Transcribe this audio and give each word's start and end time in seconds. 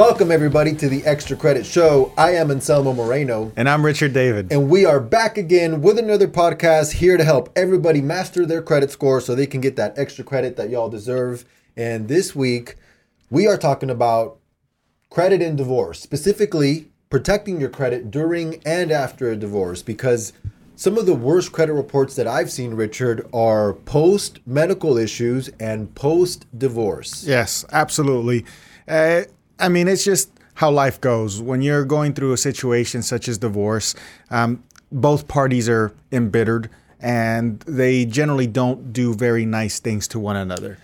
Welcome, 0.00 0.30
everybody, 0.30 0.74
to 0.76 0.88
the 0.88 1.04
Extra 1.04 1.36
Credit 1.36 1.66
Show. 1.66 2.14
I 2.16 2.30
am 2.30 2.50
Anselmo 2.50 2.94
Moreno, 2.94 3.52
And 3.54 3.68
I'm 3.68 3.84
Richard 3.84 4.14
David. 4.14 4.50
and 4.50 4.70
we 4.70 4.86
are 4.86 4.98
back 4.98 5.36
again 5.36 5.82
with 5.82 5.98
another 5.98 6.26
podcast 6.26 6.92
here 6.92 7.18
to 7.18 7.22
help 7.22 7.50
everybody 7.54 8.00
master 8.00 8.46
their 8.46 8.62
credit 8.62 8.90
score 8.90 9.20
so 9.20 9.34
they 9.34 9.46
can 9.46 9.60
get 9.60 9.76
that 9.76 9.98
extra 9.98 10.24
credit 10.24 10.56
that 10.56 10.70
y'all 10.70 10.88
deserve. 10.88 11.44
And 11.76 12.08
this 12.08 12.34
week, 12.34 12.76
we 13.28 13.46
are 13.46 13.58
talking 13.58 13.90
about 13.90 14.38
credit 15.10 15.42
and 15.42 15.58
divorce, 15.58 16.00
specifically 16.00 16.88
protecting 17.10 17.60
your 17.60 17.68
credit 17.68 18.10
during 18.10 18.62
and 18.64 18.90
after 18.90 19.30
a 19.30 19.36
divorce, 19.36 19.82
because 19.82 20.32
some 20.76 20.96
of 20.96 21.04
the 21.04 21.14
worst 21.14 21.52
credit 21.52 21.74
reports 21.74 22.16
that 22.16 22.26
I've 22.26 22.50
seen, 22.50 22.72
Richard, 22.72 23.28
are 23.34 23.74
post 23.74 24.38
medical 24.46 24.96
issues 24.96 25.50
and 25.60 25.94
post 25.94 26.46
divorce. 26.56 27.22
Yes, 27.26 27.66
absolutely. 27.70 28.46
Uh, 28.88 29.24
I 29.60 29.68
mean, 29.68 29.88
it's 29.88 30.04
just 30.04 30.30
how 30.54 30.70
life 30.70 31.00
goes. 31.00 31.40
When 31.40 31.62
you're 31.62 31.84
going 31.84 32.12
through 32.14 32.32
a 32.32 32.36
situation 32.36 33.02
such 33.02 33.28
as 33.28 33.38
divorce, 33.38 33.94
um, 34.30 34.62
both 34.92 35.28
parties 35.28 35.68
are 35.68 35.92
embittered 36.12 36.68
and 37.00 37.60
they 37.60 38.04
generally 38.04 38.46
don't 38.46 38.92
do 38.92 39.14
very 39.14 39.46
nice 39.46 39.80
things 39.80 40.06
to 40.08 40.18
one 40.18 40.36
another. 40.36 40.78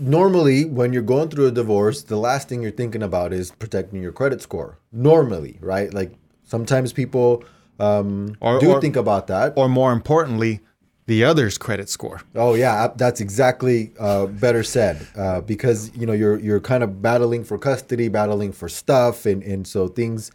normally 0.00 0.64
when 0.64 0.92
you're 0.92 1.02
going 1.02 1.28
through 1.28 1.46
a 1.46 1.50
divorce 1.50 2.02
the 2.02 2.16
last 2.16 2.48
thing 2.48 2.62
you're 2.62 2.70
thinking 2.82 3.02
about 3.02 3.32
is 3.32 3.50
protecting 3.62 4.00
your 4.00 4.12
credit 4.12 4.40
score 4.40 4.78
normally 4.92 5.58
right 5.60 5.92
like 5.92 6.12
sometimes 6.44 6.92
people 6.92 7.42
um, 7.80 8.36
Or- 8.40 8.60
do 8.60 8.70
or- 8.72 8.80
think 8.80 8.94
about 8.96 9.26
that 9.28 9.54
Or 9.56 9.68
more 9.68 9.92
importantly, 9.92 10.60
the 11.08 11.24
other's 11.24 11.56
credit 11.58 11.88
score. 11.88 12.20
oh 12.34 12.54
yeah 12.54 12.88
that's 13.02 13.20
exactly 13.20 13.78
uh, 13.98 14.26
better 14.44 14.62
said 14.62 14.96
uh, 15.16 15.40
because 15.40 15.90
you 15.96 16.06
know 16.06 16.12
you're 16.22 16.38
you're 16.38 16.60
kind 16.60 16.82
of 16.84 17.00
battling 17.02 17.42
for 17.44 17.56
custody 17.58 18.08
battling 18.08 18.52
for 18.52 18.68
stuff 18.68 19.26
and 19.26 19.42
and 19.42 19.66
so 19.66 19.88
things 19.88 20.30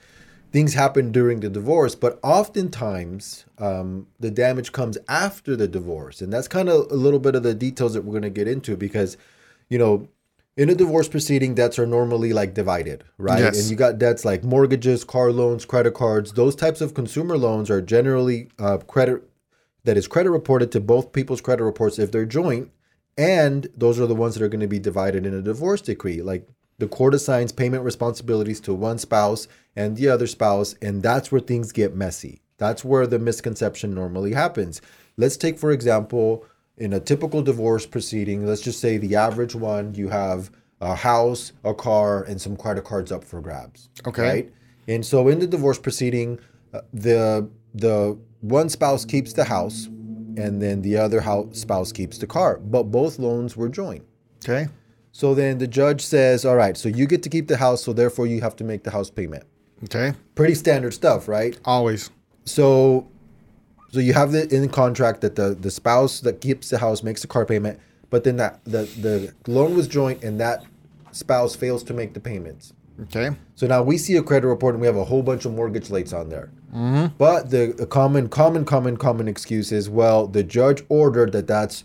things 0.52 0.74
happen 0.74 1.12
during 1.12 1.40
the 1.40 1.50
divorce 1.50 1.96
but 1.96 2.20
oftentimes 2.24 3.46
um, 3.60 4.08
the 4.20 4.32
damage 4.32 4.72
comes 4.72 4.98
after 5.08 5.56
the 5.56 5.68
divorce 5.68 6.22
and 6.22 6.32
that's 6.34 6.48
kind 6.48 6.70
of 6.70 6.92
a 6.92 6.96
little 6.96 7.20
bit 7.20 7.36
of 7.36 7.44
the 7.44 7.54
details 7.54 7.94
that 7.94 8.04
we're 8.04 8.12
going 8.20 8.22
to 8.24 8.30
get 8.42 8.48
into 8.48 8.76
because 8.78 9.18
you 9.70 9.78
know 9.78 10.08
in 10.56 10.70
a 10.70 10.76
divorce 10.76 11.08
proceeding 11.08 11.56
debts 11.56 11.80
are 11.80 11.88
normally 11.88 12.32
like 12.34 12.54
divided 12.54 13.04
right 13.18 13.40
Yes. 13.40 13.60
and 13.62 13.70
you 13.72 13.76
got 13.76 13.98
debts 13.98 14.24
like 14.26 14.44
mortgages 14.44 15.04
car 15.04 15.32
loans 15.32 15.66
credit 15.66 15.94
cards 15.94 16.34
those 16.34 16.56
types 16.56 16.82
of 16.82 16.94
consumer 16.94 17.38
loans 17.38 17.70
are 17.70 17.82
generally 17.82 18.50
uh, 18.60 18.78
credit 18.78 19.24
that 19.84 19.98
is 19.98 20.08
credit 20.08 20.32
reported 20.32 20.72
to 20.72 20.80
both 20.80 21.12
people's 21.14 21.42
credit 21.42 21.64
reports 21.64 22.00
if 22.00 22.12
they're 22.12 22.26
joint 22.26 22.72
and 23.18 23.68
those 23.76 24.00
are 24.00 24.08
the 24.08 24.16
ones 24.16 24.34
that 24.36 24.44
are 24.44 24.50
going 24.50 24.60
to 24.62 24.68
be 24.68 24.80
divided 24.80 25.26
in 25.26 25.34
a 25.34 25.42
divorce 25.42 25.82
decree. 25.82 26.22
Like 26.22 26.48
the 26.80 26.88
court 26.88 27.14
assigns 27.14 27.52
payment 27.52 27.84
responsibilities 27.84 28.60
to 28.62 28.74
one 28.74 28.98
spouse 28.98 29.48
and 29.76 29.96
the 29.96 30.10
other 30.10 30.26
spouse 30.28 30.74
and 30.82 31.04
that's 31.04 31.32
where 31.32 31.42
things 31.42 31.72
get 31.72 31.96
messy. 31.96 32.42
That's 32.58 32.84
where 32.84 33.06
the 33.06 33.20
misconception 33.20 33.94
normally 33.94 34.34
happens. 34.34 34.82
Let's 35.18 35.38
take 35.38 35.60
for 35.60 35.72
example 35.72 36.46
in 36.78 36.94
a 36.94 37.00
typical 37.00 37.44
divorce 37.44 37.86
proceeding 37.86 38.48
let's 38.48 38.62
just 38.62 38.80
say 38.80 38.98
the 38.98 39.16
average 39.16 39.54
one 39.54 39.94
you 39.94 40.10
have 40.10 40.50
a 40.82 40.96
house 40.96 41.52
a 41.64 41.72
car 41.74 42.24
and 42.24 42.42
some 42.42 42.58
credit 42.58 42.84
cards 42.84 43.12
up 43.12 43.24
for 43.24 43.40
grabs 43.42 43.90
Okay. 44.08 44.24
right? 44.24 44.54
And 44.88 45.06
so 45.06 45.28
in 45.28 45.40
the 45.40 45.48
divorce 45.48 45.78
proceeding, 45.78 46.40
uh, 46.74 46.82
the 46.94 47.48
the 47.76 48.18
one 48.44 48.68
spouse 48.68 49.06
keeps 49.06 49.32
the 49.34 49.46
house, 49.46 49.86
and 50.36 50.62
then 50.62 50.82
the 50.82 50.98
other 50.98 51.22
house 51.22 51.60
spouse 51.60 51.92
keeps 51.92 52.18
the 52.18 52.28
car. 52.28 52.58
But 52.58 52.84
both 52.84 53.18
loans 53.18 53.56
were 53.56 53.70
joint. 53.70 54.04
Okay. 54.44 54.68
So 55.14 55.34
then 55.34 55.60
the 55.60 55.68
judge 55.68 56.02
says, 56.02 56.44
"All 56.44 56.56
right, 56.56 56.76
so 56.76 56.90
you 56.90 57.08
get 57.08 57.24
to 57.24 57.30
keep 57.30 57.48
the 57.48 57.58
house, 57.58 57.84
so 57.84 57.94
therefore 57.94 58.28
you 58.28 58.42
have 58.42 58.56
to 58.58 58.64
make 58.64 58.84
the 58.84 58.92
house 58.92 59.10
payment." 59.10 59.46
Okay. 59.86 60.14
Pretty 60.36 60.56
standard 60.56 60.94
stuff, 60.94 61.28
right? 61.28 61.58
Always. 61.64 62.10
So 62.46 63.08
so 63.92 64.00
you 64.00 64.14
have 64.14 64.32
the 64.32 64.54
in 64.54 64.62
the 64.62 64.68
contract 64.68 65.22
that 65.22 65.36
the 65.36 65.56
the 65.56 65.72
spouse 65.72 66.20
that 66.22 66.42
keeps 66.42 66.70
the 66.70 66.80
house 66.80 67.02
makes 67.02 67.22
the 67.22 67.28
car 67.28 67.46
payment, 67.46 67.80
but 68.10 68.26
then 68.26 68.36
that 68.38 68.60
the 68.66 68.84
the 69.00 69.34
loan 69.50 69.76
was 69.76 69.88
joint 69.88 70.22
and 70.22 70.40
that 70.40 70.66
spouse 71.12 71.56
fails 71.56 71.84
to 71.84 71.94
make 71.94 72.14
the 72.14 72.20
payments. 72.20 72.74
Okay. 73.02 73.32
So 73.56 73.68
now 73.68 73.82
we 73.82 73.98
see 73.98 74.16
a 74.18 74.24
credit 74.24 74.48
report 74.48 74.76
and 74.76 74.82
we 74.82 74.88
have 74.88 74.98
a 74.98 75.04
whole 75.04 75.24
bunch 75.24 75.46
of 75.46 75.54
mortgage 75.54 75.90
lates 75.90 76.18
on 76.18 76.30
there. 76.30 76.52
Mm-hmm. 76.74 77.16
But 77.18 77.50
the, 77.50 77.74
the 77.78 77.86
common, 77.86 78.30
common, 78.30 78.66
common, 78.66 78.98
common 78.98 79.28
excuse 79.28 79.72
is, 79.72 79.90
well, 79.90 80.28
the 80.28 80.44
judge 80.44 80.84
ordered 80.90 81.32
that 81.32 81.48
that's 81.48 81.84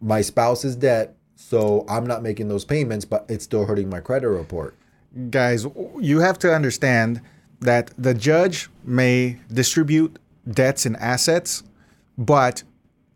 my 0.00 0.20
spouse's 0.20 0.76
debt, 0.76 1.16
so 1.34 1.84
I'm 1.88 2.06
not 2.06 2.22
making 2.22 2.48
those 2.48 2.64
payments, 2.64 3.04
but 3.04 3.24
it's 3.28 3.44
still 3.44 3.66
hurting 3.66 3.88
my 3.88 4.00
credit 4.00 4.28
report. 4.28 4.76
Guys, 5.30 5.66
you 6.00 6.20
have 6.20 6.38
to 6.40 6.52
understand 6.52 7.20
that 7.60 7.92
the 7.96 8.14
judge 8.14 8.68
may 8.84 9.38
distribute 9.52 10.18
debts 10.48 10.86
and 10.86 10.96
assets, 10.96 11.62
but 12.18 12.64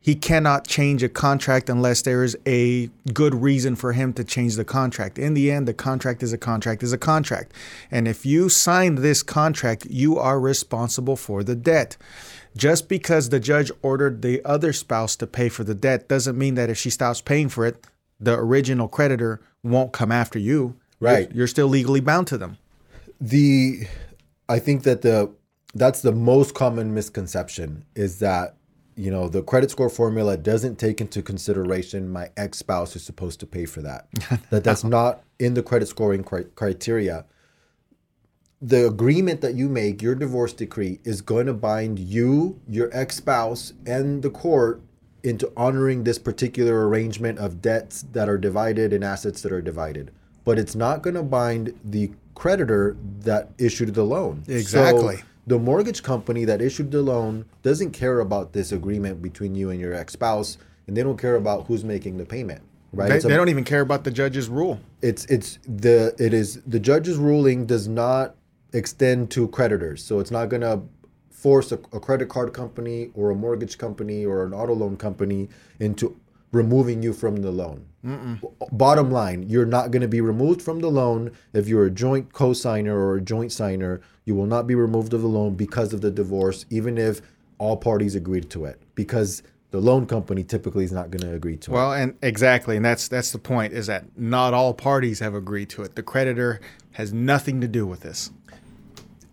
he 0.07 0.15
cannot 0.15 0.69
change 0.69 1.03
a 1.03 1.09
contract 1.09 1.69
unless 1.69 2.03
there 2.03 2.23
is 2.23 2.39
a 2.47 2.89
good 3.13 3.35
reason 3.35 3.75
for 3.75 3.93
him 3.93 4.13
to 4.13 4.23
change 4.23 4.55
the 4.55 4.65
contract. 4.65 5.19
In 5.19 5.35
the 5.35 5.51
end, 5.51 5.67
the 5.67 5.75
contract 5.75 6.23
is 6.23 6.33
a 6.33 6.39
contract 6.39 6.85
is 6.85 6.93
a 6.93 6.97
contract. 6.97 7.53
And 7.91 8.07
if 8.07 8.25
you 8.25 8.49
signed 8.49 8.99
this 8.99 9.25
contract, 9.25 9.85
you 9.91 10.17
are 10.17 10.39
responsible 10.39 11.17
for 11.17 11.43
the 11.43 11.57
debt. 11.57 11.97
Just 12.57 12.89
because 12.89 13.31
the 13.31 13.41
judge 13.41 13.73
ordered 13.83 14.23
the 14.23 14.45
other 14.45 14.73
spouse 14.73 15.17
to 15.17 15.27
pay 15.27 15.49
for 15.49 15.65
the 15.65 15.75
debt 15.75 16.07
doesn't 16.07 16.39
mean 16.39 16.55
that 16.55 16.71
if 16.71 16.79
she 16.79 16.89
stops 16.89 17.21
paying 17.21 17.49
for 17.49 17.67
it, 17.67 17.85
the 18.21 18.39
original 18.39 18.87
creditor 18.87 19.41
won't 19.65 19.93
come 19.93 20.13
after 20.13 20.39
you. 20.39 20.77
Right. 21.01 21.29
You're, 21.31 21.39
you're 21.39 21.47
still 21.49 21.67
legally 21.67 22.01
bound 22.01 22.29
to 22.29 22.39
them. 22.39 22.59
The, 23.21 23.89
I 24.49 24.61
think 24.61 24.85
that 24.85 25.03
the, 25.03 25.33
that's 25.75 26.03
the 26.03 26.13
most 26.13 26.55
common 26.55 26.95
misconception 26.95 27.87
is 27.97 28.21
that, 28.21 28.55
you 28.97 29.11
know, 29.11 29.29
the 29.29 29.43
credit 29.43 29.71
score 29.71 29.91
formula 29.91 30.37
doesn't 30.37 30.77
take 30.77 31.01
into 31.01 31.23
consideration 31.23 32.11
my 32.11 32.31
ex 32.37 32.59
spouse 32.59 32.97
is 32.97 33.05
supposed 33.05 33.39
to 33.41 33.47
pay 33.47 33.67
for 33.67 33.83
that. 33.83 34.09
that 34.51 34.65
that's 34.65 34.85
not 34.85 35.23
in 35.39 35.55
the 35.55 35.63
credit 35.63 35.87
scoring 35.87 36.25
cri- 36.25 36.47
criteria. 36.55 37.27
the 38.63 38.87
agreement 38.87 39.43
that 39.43 39.55
you 39.55 39.69
make, 39.69 40.01
your 40.01 40.15
divorce 40.15 40.55
decree, 40.55 40.99
is 41.05 41.21
going 41.21 41.47
to 41.47 41.53
bind 41.53 41.99
you, 41.99 42.59
your 42.67 42.89
ex 42.93 43.17
spouse, 43.17 43.75
and 43.85 44.23
the 44.23 44.31
court 44.31 44.81
into 45.23 45.53
honoring 45.57 46.05
this 46.05 46.19
particular 46.19 46.89
arrangement 46.89 47.39
of 47.39 47.61
debts 47.61 48.03
that 48.13 48.29
are 48.29 48.39
divided 48.39 48.93
and 48.93 49.05
assets 49.05 49.43
that 49.43 49.53
are 49.53 49.61
divided. 49.61 50.11
But 50.45 50.59
it's 50.59 50.75
not 50.75 51.03
going 51.03 51.15
to 51.15 51.23
bind 51.23 51.79
the 51.85 52.13
creditor 52.35 52.97
that 53.21 53.51
issued 53.59 53.93
the 53.95 54.05
loan. 54.05 54.45
Exactly. 54.47 55.17
So 55.17 55.23
the 55.47 55.59
mortgage 55.59 56.03
company 56.03 56.45
that 56.45 56.61
issued 56.61 56.91
the 56.91 57.03
loan 57.03 57.45
doesn't 57.63 57.93
care 57.93 58.21
about 58.21 58.53
this 58.53 58.73
agreement 58.73 59.23
between 59.23 59.55
you 59.55 59.71
and 59.71 59.81
your 59.81 59.95
ex 59.95 60.13
spouse, 60.15 60.59
and 60.87 60.97
they 60.97 61.03
don't 61.03 61.19
care 61.19 61.37
about 61.37 61.67
who's 61.67 61.85
making 61.85 62.17
the 62.17 62.25
payment. 62.25 62.63
Right? 62.93 63.09
They, 63.09 63.19
a- 63.19 63.21
they 63.21 63.37
don't 63.37 63.49
even 63.49 63.65
care 63.65 63.81
about 63.81 64.05
the 64.05 64.11
judge's 64.11 64.49
rule. 64.49 64.81
it's 65.03 65.25
it's 65.27 65.59
the 65.69 66.15
it 66.19 66.33
is 66.33 66.63
the 66.67 66.81
judge's 66.81 67.17
ruling 67.17 67.67
does 67.67 67.87
not 67.89 68.37
extend 68.73 69.31
to 69.31 69.49
creditors 69.49 70.03
so 70.03 70.19
it's 70.19 70.31
not 70.31 70.47
going 70.49 70.61
to 70.63 70.83
force 71.31 71.71
a, 71.73 71.77
a 71.93 72.01
credit 72.01 72.29
card 72.29 72.53
company 72.53 73.11
or 73.15 73.31
a 73.31 73.35
mortgage 73.35 73.79
company 73.79 74.25
or 74.25 74.45
an 74.45 74.53
auto 74.53 74.75
loan 74.75 74.97
company 74.97 75.49
into 75.79 76.17
removing 76.53 77.03
you 77.03 77.13
from 77.13 77.37
the 77.37 77.51
loan 77.51 77.87
B- 78.03 78.49
bottom 78.71 79.11
line 79.11 79.49
you're 79.49 79.67
not 79.67 79.91
going 79.91 80.03
to 80.03 80.09
be 80.09 80.21
removed 80.21 80.63
from 80.63 80.81
the 80.81 80.89
loan 80.91 81.33
if 81.53 81.67
you're 81.67 81.87
a 81.87 81.91
joint 81.91 82.33
co-signer 82.33 82.97
or 82.97 83.17
a 83.17 83.21
joint 83.21 83.51
signer 83.53 84.01
you 84.25 84.35
will 84.37 84.47
not 84.47 84.67
be 84.67 84.75
removed 84.77 85.13
of 85.13 85.23
the 85.23 85.29
loan 85.29 85.55
because 85.57 85.93
of 85.93 86.01
the 86.03 86.11
divorce 86.11 86.65
even 86.71 86.99
if 86.99 87.21
all 87.59 87.77
parties 87.77 88.15
agreed 88.15 88.49
to 88.51 88.65
it 88.65 88.81
because 88.95 89.43
the 89.73 89.81
loan 89.81 90.07
company 90.07 90.45
typically 90.45 90.85
is 90.85 90.93
not 90.93 91.11
going 91.11 91.21
to 91.23 91.35
agree 91.35 91.57
to 91.57 91.73
it 91.73 91.75
Well, 91.75 91.93
and 91.93 92.17
exactly, 92.23 92.77
and 92.77 92.85
that's 92.85 93.09
that's 93.09 93.33
the 93.33 93.39
point 93.39 93.73
is 93.73 93.89
that 93.89 94.05
not 94.17 94.55
all 94.55 94.73
parties 94.73 95.19
have 95.19 95.35
agreed 95.35 95.69
to 95.71 95.83
it. 95.83 95.97
The 95.97 96.03
creditor 96.03 96.61
has 96.93 97.13
nothing 97.13 97.61
to 97.61 97.69
do 97.69 97.85
with 97.87 98.01
this. 98.01 98.31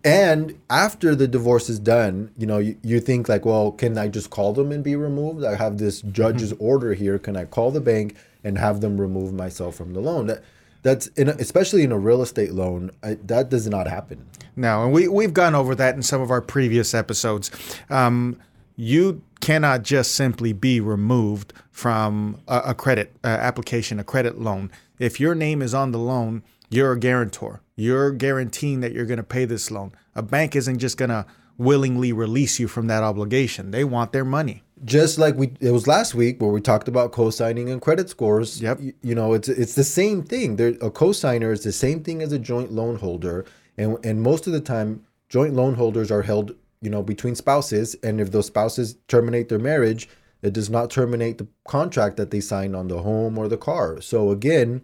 And 0.04 0.58
after 0.68 1.14
the 1.14 1.26
divorce 1.26 1.70
is 1.70 1.78
done, 1.78 2.30
you 2.36 2.46
know, 2.46 2.58
you, 2.58 2.76
you 2.82 3.00
think 3.00 3.26
like, 3.26 3.46
well, 3.46 3.72
can 3.72 3.96
I 3.96 4.08
just 4.08 4.28
call 4.28 4.52
them 4.52 4.70
and 4.70 4.84
be 4.84 4.96
removed? 4.96 5.44
I 5.44 5.54
have 5.54 5.78
this 5.78 6.02
judge's 6.02 6.52
order 6.58 6.92
here. 6.92 7.18
Can 7.18 7.36
I 7.36 7.46
call 7.46 7.70
the 7.70 7.80
bank 7.80 8.14
and 8.44 8.58
have 8.58 8.82
them 8.82 9.00
remove 9.00 9.32
myself 9.32 9.76
from 9.76 9.94
the 9.94 10.00
loan? 10.00 10.26
That 10.26 10.44
that's 10.82 11.06
in 11.08 11.30
a, 11.30 11.32
especially 11.32 11.82
in 11.82 11.92
a 11.92 11.98
real 11.98 12.20
estate 12.20 12.52
loan, 12.52 12.90
I, 13.02 13.14
that 13.24 13.48
does 13.48 13.66
not 13.66 13.86
happen. 13.86 14.26
No, 14.54 14.84
and 14.84 14.92
we 14.92 15.08
we've 15.08 15.32
gone 15.32 15.54
over 15.54 15.74
that 15.74 15.94
in 15.94 16.02
some 16.02 16.20
of 16.20 16.30
our 16.30 16.42
previous 16.42 16.92
episodes. 16.92 17.50
Um, 17.88 18.38
you 18.76 19.22
cannot 19.40 19.82
just 19.82 20.14
simply 20.14 20.52
be 20.52 20.80
removed 20.80 21.54
from 21.70 22.40
a, 22.46 22.58
a 22.66 22.74
credit 22.74 23.16
uh, 23.24 23.28
application, 23.28 23.98
a 23.98 24.04
credit 24.04 24.38
loan. 24.38 24.70
If 24.98 25.18
your 25.18 25.34
name 25.34 25.62
is 25.62 25.72
on 25.72 25.92
the 25.92 25.98
loan, 25.98 26.42
you're 26.68 26.92
a 26.92 26.98
guarantor. 26.98 27.62
You're 27.76 28.12
guaranteeing 28.12 28.80
that 28.80 28.92
you're 28.92 29.06
going 29.06 29.18
to 29.18 29.22
pay 29.24 29.44
this 29.46 29.70
loan. 29.70 29.92
A 30.14 30.22
bank 30.22 30.54
isn't 30.56 30.78
just 30.78 30.96
going 30.96 31.10
to 31.10 31.26
willingly 31.58 32.12
release 32.12 32.58
you 32.60 32.68
from 32.68 32.86
that 32.88 33.02
obligation. 33.02 33.70
They 33.70 33.84
want 33.84 34.12
their 34.12 34.24
money. 34.24 34.62
just 34.84 35.18
like 35.18 35.36
we 35.36 35.52
it 35.60 35.70
was 35.70 35.86
last 35.86 36.14
week 36.14 36.40
where 36.40 36.50
we 36.50 36.60
talked 36.60 36.88
about 36.88 37.12
co-signing 37.12 37.70
and 37.70 37.80
credit 37.80 38.10
scores. 38.10 38.60
Yep. 38.60 38.80
You, 38.80 38.92
you 39.02 39.14
know, 39.14 39.32
it's 39.34 39.48
it's 39.48 39.74
the 39.74 39.84
same 39.84 40.22
thing. 40.22 40.56
There 40.56 40.74
a 40.80 40.90
co-signer 40.90 41.52
is 41.52 41.62
the 41.62 41.72
same 41.72 42.02
thing 42.02 42.22
as 42.22 42.32
a 42.32 42.38
joint 42.38 42.72
loan 42.72 42.96
holder, 42.96 43.44
and 43.78 43.98
and 44.04 44.22
most 44.22 44.46
of 44.46 44.52
the 44.52 44.60
time, 44.60 45.04
joint 45.28 45.54
loan 45.54 45.74
holders 45.74 46.10
are 46.10 46.22
held, 46.22 46.54
you 46.80 46.90
know, 46.90 47.02
between 47.02 47.34
spouses, 47.34 47.94
and 48.02 48.20
if 48.20 48.30
those 48.30 48.46
spouses 48.46 48.96
terminate 49.08 49.48
their 49.48 49.58
marriage, 49.58 50.08
it 50.42 50.52
does 50.52 50.68
not 50.68 50.90
terminate 50.90 51.38
the 51.38 51.48
contract 51.66 52.16
that 52.16 52.30
they 52.30 52.40
signed 52.40 52.76
on 52.76 52.88
the 52.88 53.02
home 53.02 53.38
or 53.38 53.48
the 53.48 53.56
car. 53.56 54.00
So 54.00 54.30
again, 54.30 54.82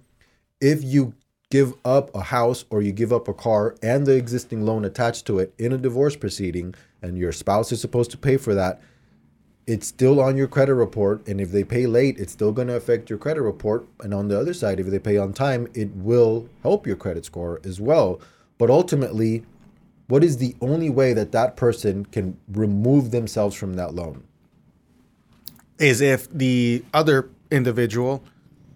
if 0.61 0.83
you 0.85 1.15
give 1.50 1.75
up 1.85 2.14
a 2.14 2.23
house 2.23 2.64
or 2.70 2.81
you 2.81 2.93
give 2.93 3.12
up 3.12 3.29
a 3.29 3.35
car 3.35 3.75
and 3.82 4.06
the 4.06 4.17
existing 4.17 4.64
loan 4.64 4.85
attached 4.85 5.26
to 5.26 5.38
it 5.38 5.52
in 5.58 5.73
a 5.73 5.79
divorce 5.79 6.17
proceeding, 6.17 6.75
and 7.02 7.19
your 7.19 7.32
spouse 7.32 7.73
is 7.73 7.81
supposed 7.81 8.11
to 8.11 8.19
pay 8.19 8.37
for 8.37 8.55
that 8.55 8.81
it's 9.70 9.87
still 9.87 10.20
on 10.20 10.37
your 10.37 10.49
credit 10.49 10.75
report. 10.75 11.25
And 11.29 11.41
if 11.41 11.52
they 11.52 11.62
pay 11.62 11.87
late 11.87 12.19
it's 12.19 12.32
still 12.32 12.50
going 12.50 12.67
to 12.69 12.75
affect 12.75 13.08
your 13.08 13.20
credit 13.20 13.43
report. 13.43 13.87
And 14.00 14.12
on 14.12 14.26
the 14.26 14.38
other 14.38 14.52
side 14.52 14.81
if 14.81 14.87
they 14.87 14.99
pay 14.99 15.17
on 15.17 15.32
time 15.32 15.69
it 15.75 15.94
will 15.94 16.49
help 16.62 16.87
your 16.87 16.97
credit 16.97 17.25
score 17.25 17.61
as 17.64 17.81
well. 17.81 18.20
But 18.58 18.70
ultimately 18.70 19.44
what 20.08 20.25
is 20.25 20.38
the 20.38 20.56
only 20.61 20.91
way 20.91 21.12
that 21.12 21.31
that 21.32 21.56
person 21.56 22.05
can 22.06 22.37
remove 22.49 23.12
themselves 23.12 23.55
from 23.55 23.75
that 23.75 23.94
loan? 23.94 24.25
Is 25.79 26.00
if 26.00 26.29
the 26.31 26.85
other 26.93 27.31
individual 27.50 28.25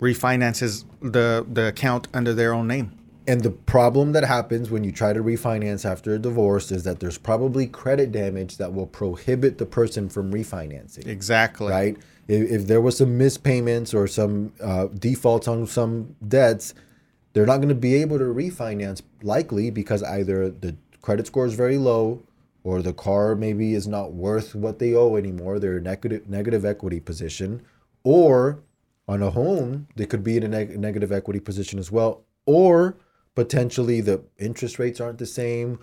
refinances 0.00 0.84
the 1.00 1.46
the 1.50 1.68
account 1.68 2.08
under 2.14 2.34
their 2.34 2.52
own 2.52 2.66
name. 2.66 2.90
and 3.26 3.42
the 3.42 3.50
problem 3.50 4.12
that 4.12 4.24
happens 4.24 4.70
when 4.70 4.84
you 4.84 4.92
try 4.92 5.12
to 5.14 5.22
refinance 5.22 5.84
after 5.90 6.14
a 6.14 6.18
divorce 6.18 6.70
is 6.70 6.82
that 6.84 7.00
there's 7.00 7.16
probably 7.16 7.66
credit 7.66 8.12
damage 8.12 8.58
that 8.58 8.74
will 8.74 8.86
prohibit 8.86 9.56
the 9.58 9.64
person 9.64 10.08
from 10.10 10.30
refinancing 10.32 11.06
Exactly. 11.06 11.70
right? 11.70 11.96
If, 12.28 12.50
if 12.50 12.66
there 12.66 12.80
was 12.82 12.98
some 12.98 13.18
mispayments 13.18 13.94
or 13.94 14.06
some 14.08 14.52
uh, 14.62 14.88
defaults 14.88 15.48
on 15.48 15.66
some 15.66 16.16
debts, 16.26 16.74
they're 17.32 17.46
not 17.46 17.58
going 17.58 17.68
to 17.70 17.74
be 17.74 17.94
able 17.94 18.18
to 18.18 18.24
refinance 18.24 19.00
likely 19.22 19.70
because 19.70 20.02
either 20.02 20.50
the 20.50 20.76
credit 21.00 21.26
score 21.26 21.46
is 21.46 21.54
very 21.54 21.78
low 21.78 22.22
or 22.62 22.82
the 22.82 22.92
car 22.92 23.34
maybe 23.34 23.74
is 23.74 23.86
not 23.86 24.12
worth 24.12 24.54
what 24.54 24.78
they 24.78 24.94
owe 24.94 25.16
anymore. 25.16 25.58
They're 25.58 25.78
in 25.78 25.84
negative 25.84 26.28
negative 26.28 26.64
equity 26.64 27.00
position, 27.00 27.62
or 28.02 28.60
on 29.06 29.22
a 29.22 29.30
home 29.30 29.86
they 29.96 30.06
could 30.06 30.24
be 30.24 30.36
in 30.36 30.42
a 30.42 30.48
neg- 30.48 30.78
negative 30.78 31.12
equity 31.12 31.40
position 31.40 31.78
as 31.78 31.90
well, 31.90 32.24
or 32.46 32.96
potentially 33.34 34.00
the 34.00 34.22
interest 34.38 34.78
rates 34.78 35.00
aren't 35.00 35.18
the 35.18 35.26
same 35.26 35.78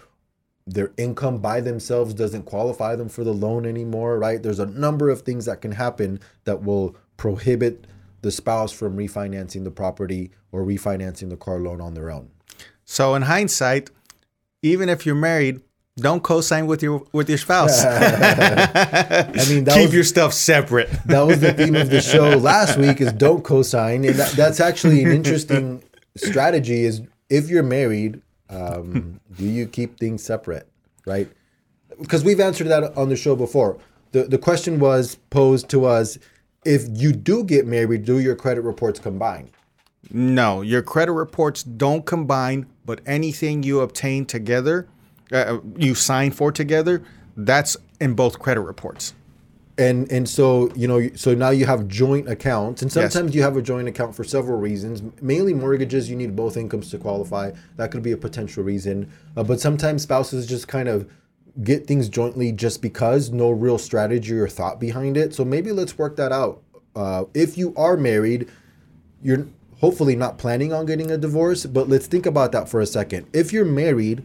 their 0.68 0.92
income 0.98 1.40
by 1.40 1.60
themselves 1.60 2.14
doesn't 2.14 2.44
qualify 2.44 2.96
them 2.96 3.10
for 3.10 3.24
the 3.24 3.34
loan 3.34 3.66
anymore, 3.66 4.18
right? 4.20 4.42
There's 4.42 4.60
a 4.60 4.66
number 4.66 5.10
of 5.10 5.22
things 5.22 5.46
that 5.46 5.62
can 5.62 5.72
happen 5.72 6.20
that 6.44 6.64
will 6.64 6.96
prohibit 7.18 7.88
the 8.22 8.32
spouse 8.32 8.72
from 8.72 8.96
refinancing 8.96 9.64
the 9.64 9.72
property 9.72 10.32
or 10.52 10.64
refinancing 10.64 11.30
the 11.30 11.38
car 11.38 11.60
loan 11.60 11.82
on 11.82 11.94
their 11.94 12.12
own. 12.12 12.30
So 12.86 13.16
in 13.16 13.24
hindsight, 13.24 13.90
even 14.62 14.90
if 14.90 15.06
you're 15.06 15.16
married, 15.16 15.62
don't 15.98 16.24
co-sign 16.24 16.68
with 16.68 16.82
your 16.82 17.04
with 17.12 17.30
your 17.30 17.38
spouse. 17.38 17.84
I 17.86 19.28
mean, 19.50 19.66
that 19.66 19.76
Keep 19.76 19.88
was, 19.88 19.94
your 19.94 20.04
stuff 20.04 20.34
separate. 20.34 20.90
that 21.06 21.22
was 21.22 21.40
the 21.40 21.54
theme 21.54 21.76
of 21.76 21.90
the 21.90 22.02
show 22.02 22.30
last 22.38 22.78
week 22.78 23.02
is 23.02 23.12
don't 23.14 23.44
co-sign. 23.44 24.06
And 24.06 24.16
that, 24.16 24.32
that's 24.32 24.60
actually 24.60 25.04
an 25.04 25.12
interesting 25.12 25.84
strategy 26.16 26.84
is 26.84 27.02
if 27.30 27.50
you're 27.50 27.64
married, 27.64 28.22
um, 28.50 29.20
do 29.36 29.46
you 29.46 29.68
keep 29.68 30.00
things 30.00 30.24
separate, 30.24 30.68
right? 31.06 31.30
Because 32.00 32.24
we've 32.24 32.40
answered 32.40 32.68
that 32.68 32.96
on 32.98 33.10
the 33.10 33.16
show 33.16 33.36
before. 33.36 33.78
The, 34.12 34.24
the 34.24 34.38
question 34.38 34.80
was 34.80 35.16
posed 35.30 35.70
to 35.70 35.86
us, 35.86 36.18
if 36.66 36.84
you 36.90 37.14
do 37.14 37.44
get 37.44 37.66
married, 37.66 38.06
do 38.06 38.20
your 38.20 38.36
credit 38.36 38.62
reports 38.62 39.00
combine? 39.00 39.50
No, 40.12 40.62
your 40.62 40.82
credit 40.82 41.14
reports 41.14 41.64
don't 41.64 42.06
combine, 42.06 42.66
but 42.86 43.00
anything 43.06 43.64
you 43.64 43.80
obtain 43.80 44.26
together, 44.26 44.88
uh, 45.32 45.60
you 45.78 45.96
sign 45.96 46.32
for 46.32 46.52
together, 46.52 47.04
that's 47.38 47.78
in 48.00 48.14
both 48.14 48.40
credit 48.40 48.62
reports. 48.62 49.14
and 49.78 50.12
and 50.12 50.28
so 50.28 50.70
you 50.76 50.88
know 50.88 51.00
so 51.16 51.34
now 51.34 51.50
you 51.50 51.66
have 51.66 51.88
joint 51.88 52.28
accounts 52.30 52.82
and 52.82 52.94
Yes. 52.94 53.14
sometimes 53.14 53.34
you 53.34 53.42
have 53.42 53.56
a 53.56 53.62
joint 53.62 53.88
account 53.88 54.14
for 54.14 54.24
several 54.26 54.60
reasons. 54.60 55.02
Mainly 55.22 55.54
mortgages 55.54 56.10
you 56.10 56.16
need 56.18 56.36
both 56.36 56.58
incomes 56.58 56.90
to 56.92 56.98
qualify. 56.98 57.52
That 57.78 57.90
could 57.92 58.04
be 58.04 58.12
a 58.12 58.18
potential 58.18 58.64
reason. 58.64 59.10
Uh, 59.38 59.44
but 59.44 59.60
sometimes 59.62 60.04
spouses 60.04 60.46
just 60.46 60.68
kind 60.68 60.90
of 60.90 61.08
get 61.64 61.88
things 61.88 62.10
jointly 62.10 62.52
just 62.52 62.82
because 62.82 63.30
no 63.32 63.50
real 63.50 63.78
strategy 63.78 64.34
or 64.38 64.48
thought 64.50 64.80
behind 64.80 65.16
it. 65.18 65.34
So 65.34 65.46
maybe 65.46 65.72
let's 65.72 65.98
work 65.98 66.16
that 66.18 66.32
out. 66.34 66.62
Uh, 66.96 67.24
if 67.34 67.58
you 67.58 67.74
are 67.78 67.96
married 67.96 68.50
you're 69.24 69.48
hopefully 69.80 70.16
not 70.16 70.38
planning 70.38 70.74
on 70.74 70.86
getting 70.86 71.10
a 71.12 71.18
divorce 71.18 71.66
but 71.66 71.88
let's 71.88 72.08
think 72.08 72.26
about 72.26 72.52
that 72.52 72.68
for 72.68 72.82
a 72.82 72.86
second. 72.86 73.26
If 73.34 73.54
you're 73.54 73.66
married 73.66 74.24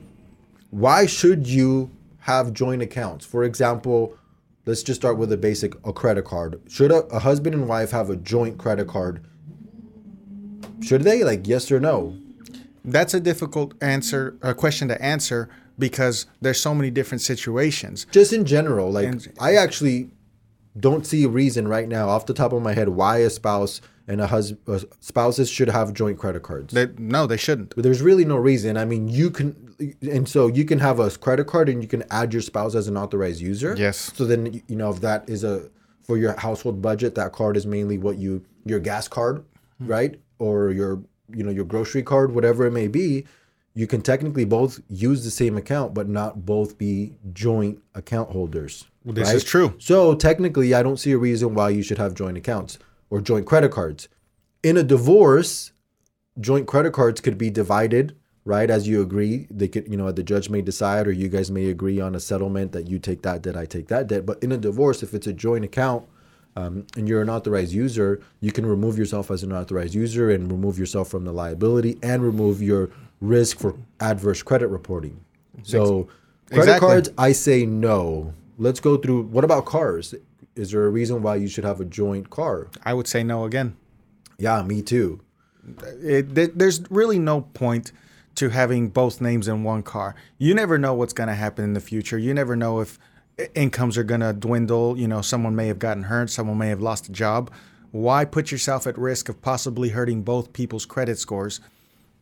why 0.76 1.06
should 1.06 1.46
you 1.46 1.90
have 2.18 2.52
joint 2.52 2.82
accounts? 2.82 3.24
For 3.24 3.44
example, 3.44 4.14
let's 4.66 4.82
just 4.82 5.00
start 5.00 5.16
with 5.16 5.32
a 5.32 5.36
basic 5.38 5.74
a 5.86 5.92
credit 5.92 6.26
card. 6.26 6.60
Should 6.68 6.92
a, 6.92 6.98
a 7.06 7.18
husband 7.18 7.54
and 7.54 7.66
wife 7.66 7.92
have 7.92 8.10
a 8.10 8.16
joint 8.16 8.58
credit 8.58 8.86
card? 8.86 9.24
Should 10.82 11.02
they? 11.02 11.24
Like 11.24 11.46
yes 11.46 11.72
or 11.72 11.80
no? 11.80 12.18
That's 12.84 13.14
a 13.14 13.20
difficult 13.20 13.72
answer, 13.82 14.36
a 14.42 14.52
question 14.54 14.88
to 14.88 15.02
answer 15.02 15.48
because 15.78 16.26
there's 16.42 16.60
so 16.60 16.74
many 16.74 16.90
different 16.90 17.22
situations. 17.22 18.06
Just 18.10 18.34
in 18.34 18.44
general, 18.44 18.90
like 18.92 19.06
And- 19.06 19.32
I 19.40 19.54
actually 19.54 20.10
don't 20.78 21.06
see 21.06 21.24
a 21.24 21.28
reason 21.28 21.66
right 21.68 21.88
now 21.88 22.10
off 22.10 22.26
the 22.26 22.34
top 22.34 22.52
of 22.52 22.62
my 22.62 22.74
head 22.74 22.90
why 22.90 23.18
a 23.18 23.30
spouse 23.30 23.80
and 24.06 24.20
a 24.20 24.26
husband 24.26 24.84
spouses 25.00 25.48
should 25.48 25.70
have 25.70 25.94
joint 25.94 26.18
credit 26.18 26.42
cards. 26.42 26.74
They, 26.74 26.88
no, 26.98 27.26
they 27.26 27.38
shouldn't. 27.38 27.74
But 27.74 27.82
there's 27.82 28.02
really 28.02 28.26
no 28.26 28.36
reason. 28.36 28.76
I 28.76 28.84
mean, 28.84 29.08
you 29.08 29.30
can, 29.30 29.65
and 29.78 30.28
so 30.28 30.46
you 30.46 30.64
can 30.64 30.78
have 30.78 31.00
a 31.00 31.10
credit 31.10 31.46
card 31.46 31.68
and 31.68 31.82
you 31.82 31.88
can 31.88 32.04
add 32.10 32.32
your 32.32 32.42
spouse 32.42 32.74
as 32.74 32.88
an 32.88 32.96
authorized 32.96 33.40
user. 33.40 33.74
Yes. 33.76 34.12
So 34.14 34.24
then, 34.24 34.62
you 34.68 34.76
know, 34.76 34.90
if 34.90 35.00
that 35.00 35.28
is 35.28 35.44
a, 35.44 35.68
for 36.02 36.16
your 36.16 36.38
household 36.38 36.80
budget, 36.80 37.14
that 37.16 37.32
card 37.32 37.56
is 37.56 37.66
mainly 37.66 37.98
what 37.98 38.18
you, 38.18 38.44
your 38.64 38.80
gas 38.80 39.08
card, 39.08 39.44
hmm. 39.78 39.86
right? 39.86 40.20
Or 40.38 40.70
your, 40.70 41.02
you 41.34 41.42
know, 41.42 41.50
your 41.50 41.64
grocery 41.64 42.02
card, 42.02 42.32
whatever 42.32 42.66
it 42.66 42.72
may 42.72 42.88
be. 42.88 43.26
You 43.74 43.86
can 43.86 44.00
technically 44.00 44.46
both 44.46 44.80
use 44.88 45.22
the 45.22 45.30
same 45.30 45.58
account, 45.58 45.92
but 45.92 46.08
not 46.08 46.46
both 46.46 46.78
be 46.78 47.12
joint 47.34 47.78
account 47.94 48.30
holders. 48.30 48.86
this 49.04 49.30
is 49.32 49.44
true. 49.44 49.74
So 49.78 50.14
technically, 50.14 50.72
I 50.72 50.82
don't 50.82 50.96
see 50.96 51.12
a 51.12 51.18
reason 51.18 51.54
why 51.54 51.68
you 51.68 51.82
should 51.82 51.98
have 51.98 52.14
joint 52.14 52.38
accounts 52.38 52.78
or 53.10 53.20
joint 53.20 53.46
credit 53.46 53.70
cards. 53.70 54.08
In 54.62 54.78
a 54.78 54.82
divorce, 54.82 55.72
joint 56.40 56.66
credit 56.66 56.94
cards 56.94 57.20
could 57.20 57.36
be 57.36 57.50
divided, 57.50 58.16
right? 58.46 58.70
As 58.70 58.88
you 58.88 59.02
agree, 59.02 59.46
they 59.50 59.68
could, 59.68 59.88
you 59.88 59.96
know, 59.96 60.10
the 60.12 60.22
judge 60.22 60.48
may 60.48 60.62
decide, 60.62 61.06
or 61.06 61.12
you 61.12 61.28
guys 61.28 61.50
may 61.50 61.68
agree 61.68 62.00
on 62.00 62.14
a 62.14 62.20
settlement 62.20 62.72
that 62.72 62.88
you 62.88 62.98
take 62.98 63.22
that 63.22 63.42
debt, 63.42 63.56
I 63.56 63.66
take 63.66 63.88
that 63.88 64.06
debt. 64.06 64.24
But 64.24 64.42
in 64.42 64.52
a 64.52 64.56
divorce, 64.56 65.02
if 65.02 65.12
it's 65.12 65.26
a 65.26 65.32
joint 65.32 65.64
account 65.64 66.06
um, 66.54 66.86
and 66.96 67.08
you're 67.08 67.20
an 67.20 67.28
authorized 67.28 67.72
user, 67.72 68.22
you 68.40 68.52
can 68.52 68.64
remove 68.64 68.96
yourself 68.96 69.30
as 69.32 69.42
an 69.42 69.52
authorized 69.52 69.94
user 69.94 70.30
and 70.30 70.50
remove 70.50 70.78
yourself 70.78 71.08
from 71.08 71.24
the 71.24 71.32
liability 71.32 71.98
and 72.02 72.22
remove 72.22 72.62
your 72.62 72.88
risk 73.20 73.58
for 73.58 73.74
adverse 74.00 74.42
credit 74.42 74.68
reporting. 74.68 75.20
So, 75.64 76.08
credit 76.46 76.62
Exactly. 76.62 76.88
cards, 76.88 77.10
I 77.18 77.32
say 77.32 77.66
no. 77.66 78.32
Let's 78.58 78.78
go 78.78 78.96
through. 78.96 79.24
What 79.24 79.42
about 79.42 79.66
cars? 79.66 80.14
Is 80.54 80.70
there 80.70 80.86
a 80.86 80.90
reason 80.90 81.20
why 81.20 81.34
you 81.34 81.48
should 81.48 81.64
have 81.64 81.80
a 81.80 81.84
joint 81.84 82.30
car? 82.30 82.68
I 82.84 82.94
would 82.94 83.08
say 83.08 83.24
no 83.24 83.44
again. 83.44 83.76
Yeah, 84.38 84.62
me 84.62 84.82
too. 84.82 85.20
It, 86.00 86.56
there's 86.56 86.88
really 86.90 87.18
no 87.18 87.40
point 87.40 87.90
to 88.36 88.50
having 88.50 88.88
both 88.88 89.20
names 89.20 89.48
in 89.48 89.64
one 89.64 89.82
car. 89.82 90.14
You 90.38 90.54
never 90.54 90.78
know 90.78 90.94
what's 90.94 91.12
going 91.12 91.28
to 91.28 91.34
happen 91.34 91.64
in 91.64 91.74
the 91.74 91.80
future. 91.80 92.18
You 92.18 92.32
never 92.32 92.54
know 92.54 92.80
if 92.80 92.98
incomes 93.54 93.98
are 93.98 94.04
going 94.04 94.20
to 94.20 94.32
dwindle. 94.32 94.96
You 94.98 95.08
know, 95.08 95.22
someone 95.22 95.56
may 95.56 95.66
have 95.68 95.78
gotten 95.78 96.04
hurt, 96.04 96.30
someone 96.30 96.58
may 96.58 96.68
have 96.68 96.80
lost 96.80 97.08
a 97.08 97.12
job. 97.12 97.50
Why 97.92 98.24
put 98.24 98.50
yourself 98.50 98.86
at 98.86 98.98
risk 98.98 99.28
of 99.28 99.40
possibly 99.40 99.90
hurting 99.90 100.22
both 100.22 100.52
people's 100.52 100.84
credit 100.84 101.18
scores 101.18 101.60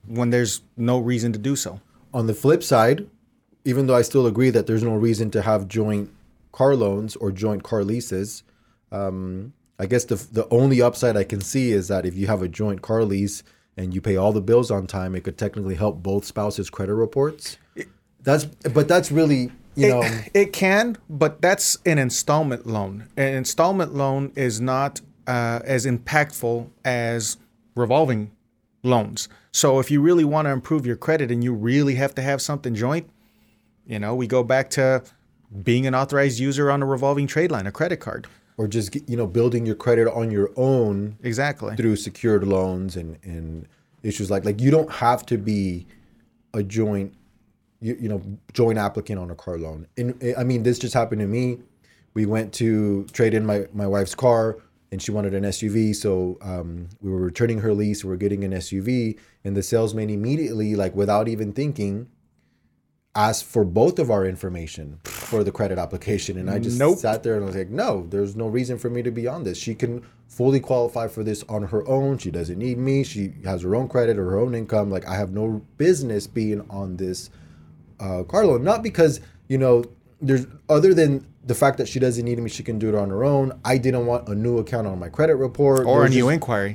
when 0.07 0.31
there's 0.31 0.63
no 0.77 0.99
reason 0.99 1.33
to 1.33 1.39
do 1.39 1.57
so? 1.57 1.81
On 2.13 2.27
the 2.27 2.35
flip 2.35 2.63
side, 2.63 3.09
even 3.65 3.87
though 3.87 3.97
I 3.97 4.03
still 4.03 4.27
agree 4.27 4.51
that 4.51 4.67
there's 4.67 4.85
no 4.85 4.95
reason 4.95 5.31
to 5.33 5.43
have 5.43 5.67
joint 5.67 6.11
car 6.53 6.77
loans 6.77 7.17
or 7.17 7.33
joint 7.33 7.65
car 7.65 7.83
leases, 7.83 8.45
um, 8.93 9.53
I 9.79 9.87
guess 9.87 10.05
the 10.05 10.15
the 10.15 10.47
only 10.51 10.81
upside 10.81 11.17
I 11.17 11.25
can 11.25 11.41
see 11.41 11.73
is 11.73 11.89
that 11.89 12.07
if 12.07 12.15
you 12.15 12.29
have 12.29 12.43
a 12.43 12.49
joint 12.49 12.83
car 12.83 13.05
lease 13.05 13.43
and 13.77 13.95
you 13.95 14.01
pay 14.01 14.17
all 14.17 14.33
the 14.33 14.41
bills 14.41 14.71
on 14.71 14.87
time, 14.87 15.15
it 15.15 15.25
could 15.25 15.39
technically 15.39 15.75
help 15.75 16.03
both 16.03 16.25
spouses' 16.25 16.71
credit 16.71 16.95
reports. 16.95 17.59
That's 18.23 18.45
but 18.45 18.89
that's 18.89 19.13
really 19.13 19.53
you 19.75 19.89
know 19.89 20.03
It, 20.03 20.31
it 20.35 20.53
can, 20.53 20.97
but 21.11 21.43
that's 21.43 21.79
an 21.85 21.99
installment 21.99 22.67
loan. 22.67 23.09
An 23.17 23.35
installment 23.35 23.95
loan 23.95 24.33
is 24.37 24.61
not 24.61 25.01
uh, 25.27 25.61
as 25.65 25.87
impactful 25.87 26.69
as 26.85 27.37
revolving 27.75 28.31
loans. 28.83 29.29
So 29.53 29.79
if 29.79 29.91
you 29.91 30.01
really 30.01 30.25
want 30.25 30.47
to 30.47 30.51
improve 30.51 30.87
your 30.87 30.97
credit 30.97 31.31
and 31.31 31.43
you 31.43 31.53
really 31.53 31.95
have 31.95 32.15
to 32.17 32.23
have 32.23 32.41
something 32.43 32.75
joint, 32.75 33.09
you 33.87 33.99
know, 33.99 34.15
we 34.15 34.27
go 34.27 34.43
back 34.43 34.71
to 34.71 35.03
being 35.63 35.87
an 35.87 35.95
authorized 35.95 36.39
user 36.39 36.71
on 36.71 36.83
a 36.83 36.87
revolving 36.87 37.27
trade 37.27 37.51
line, 37.51 37.67
a 37.67 37.73
credit 37.73 37.99
card. 37.99 38.27
Or 38.57 38.69
just 38.69 38.95
you 39.09 39.17
know 39.17 39.27
building 39.27 39.67
your 39.67 39.75
credit 39.75 40.09
on 40.13 40.31
your 40.31 40.51
own 40.57 41.17
Exactly. 41.23 41.75
through 41.77 41.97
secured 41.97 42.45
loans 42.45 42.97
and 42.97 43.19
and 43.23 43.67
issues 44.03 44.31
like 44.31 44.45
like 44.45 44.61
you 44.61 44.71
don't 44.71 44.91
have 44.91 45.25
to 45.27 45.39
be 45.39 45.87
a 46.53 46.63
joint 46.63 47.15
you, 47.81 47.97
you 48.01 48.09
know 48.09 48.23
joint 48.53 48.79
applicant 48.79 49.19
on 49.19 49.31
a 49.31 49.35
car 49.35 49.59
loan. 49.59 49.87
And 49.97 50.35
i 50.39 50.45
mean 50.45 50.63
this 50.63 50.79
just 50.79 50.95
happened 50.95 51.21
to 51.21 51.27
me. 51.27 51.59
We 52.15 52.27
went 52.27 52.53
to 52.55 53.05
trade 53.13 53.35
in 53.35 53.45
my 53.45 53.67
my 53.73 53.87
wife's 53.87 54.15
car 54.15 54.59
and 54.93 55.03
she 55.03 55.11
wanted 55.11 55.35
an 55.35 55.43
suv 55.45 55.97
so 55.97 56.39
um, 56.41 56.89
we 57.01 57.11
were 57.11 57.19
returning 57.21 57.59
her 57.61 57.75
lease. 57.75 58.05
We 58.05 58.11
were 58.11 58.17
getting 58.17 58.45
an 58.45 58.53
suv 58.53 59.19
and 59.45 59.57
the 59.57 59.63
salesman 59.63 60.11
immediately 60.11 60.77
like 60.77 60.95
without 60.95 61.29
even 61.29 61.53
thinking 61.53 62.09
asked 63.17 63.45
for 63.45 63.65
both 63.65 63.99
of 64.01 64.11
our 64.11 64.27
information 64.27 64.99
for 65.05 65.45
the 65.45 65.53
credit 65.53 65.79
application 65.79 66.37
and 66.37 66.51
i 66.51 66.59
just 66.59 66.79
Nope. 66.79 66.99
sat 66.99 67.23
there 67.23 67.37
and 67.37 67.47
was 67.47 67.55
like 67.55 67.71
no 67.71 68.07
there's 68.11 68.35
no 68.35 68.49
reason 68.49 68.77
for 68.77 68.91
me 68.91 69.03
to 69.03 69.11
be 69.13 69.29
on 69.29 69.45
this. 69.45 69.57
She 69.57 69.75
can 69.75 70.03
fully 70.27 70.59
qualify 70.59 71.07
for 71.07 71.23
this 71.23 71.45
on 71.49 71.63
her 71.65 71.87
own. 71.87 72.19
She 72.19 72.33
doesn't 72.33 72.59
need 72.59 72.77
me. 72.77 73.05
She 73.05 73.33
has 73.45 73.63
her 73.63 73.77
own 73.77 73.87
credit 73.89 74.19
or 74.19 74.25
her 74.31 74.39
own 74.41 74.55
income. 74.55 74.91
Like 74.91 75.07
i 75.07 75.15
have 75.15 75.31
no 75.31 75.63
business 75.79 76.27
being 76.27 76.65
on 76.71 76.97
this 76.97 77.31
uh, 78.01 78.25
car 78.25 78.45
loan 78.47 78.65
not 78.65 78.83
because 78.83 79.21
you 79.47 79.59
know 79.59 79.85
there's 80.21 80.47
other 80.69 80.93
than 80.93 81.25
the 81.47 81.55
fact 81.55 81.77
that 81.79 81.87
she 81.87 82.01
doesn't 82.01 82.25
need 82.25 82.39
me 82.39 82.49
she 82.51 82.63
can 82.65 82.79
do 82.81 82.89
it 82.89 82.95
on 82.97 83.11
her 83.11 83.23
own. 83.23 83.53
I 83.65 83.79
didn't 83.79 84.07
want 84.07 84.29
a 84.29 84.35
new 84.35 84.59
account 84.59 84.87
on 84.89 84.99
my 84.99 85.09
credit 85.09 85.37
report. 85.37 85.87
Or 85.87 86.05
a 86.05 86.09
new 86.09 86.23
just- 86.25 86.33
inquiry. 86.33 86.75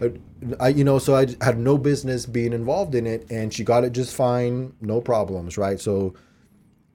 I, 0.60 0.70
you 0.70 0.86
know, 0.86 1.00
so 1.00 1.16
I 1.18 1.28
had 1.42 1.58
no 1.58 1.78
business 1.78 2.26
being 2.26 2.54
involved 2.54 2.96
in 2.96 3.06
it, 3.06 3.30
and 3.30 3.54
she 3.54 3.66
got 3.66 3.84
it 3.84 3.92
just 3.92 4.16
fine, 4.16 4.72
no 4.80 5.02
problems, 5.02 5.58
right? 5.58 5.78
So, 5.82 6.14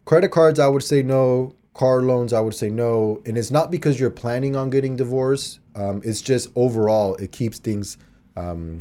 credit 0.05 0.31
cards, 0.31 0.59
I 0.59 0.69
would 0.69 0.83
say 0.83 1.03
no. 1.03 1.55
Car 1.75 2.03
loans, 2.03 2.33
I 2.33 2.41
would 2.41 2.55
say 2.55 2.71
no. 2.71 3.21
And 3.27 3.37
it's 3.37 3.51
not 3.51 3.71
because 3.71 3.99
you're 3.99 4.11
planning 4.11 4.55
on 4.55 4.71
getting 4.71 4.97
divorced. 4.97 5.59
Um, 5.75 6.03
it's 6.05 6.23
just 6.23 6.51
overall, 6.55 7.17
it 7.17 7.33
keeps 7.33 7.59
things. 7.59 7.99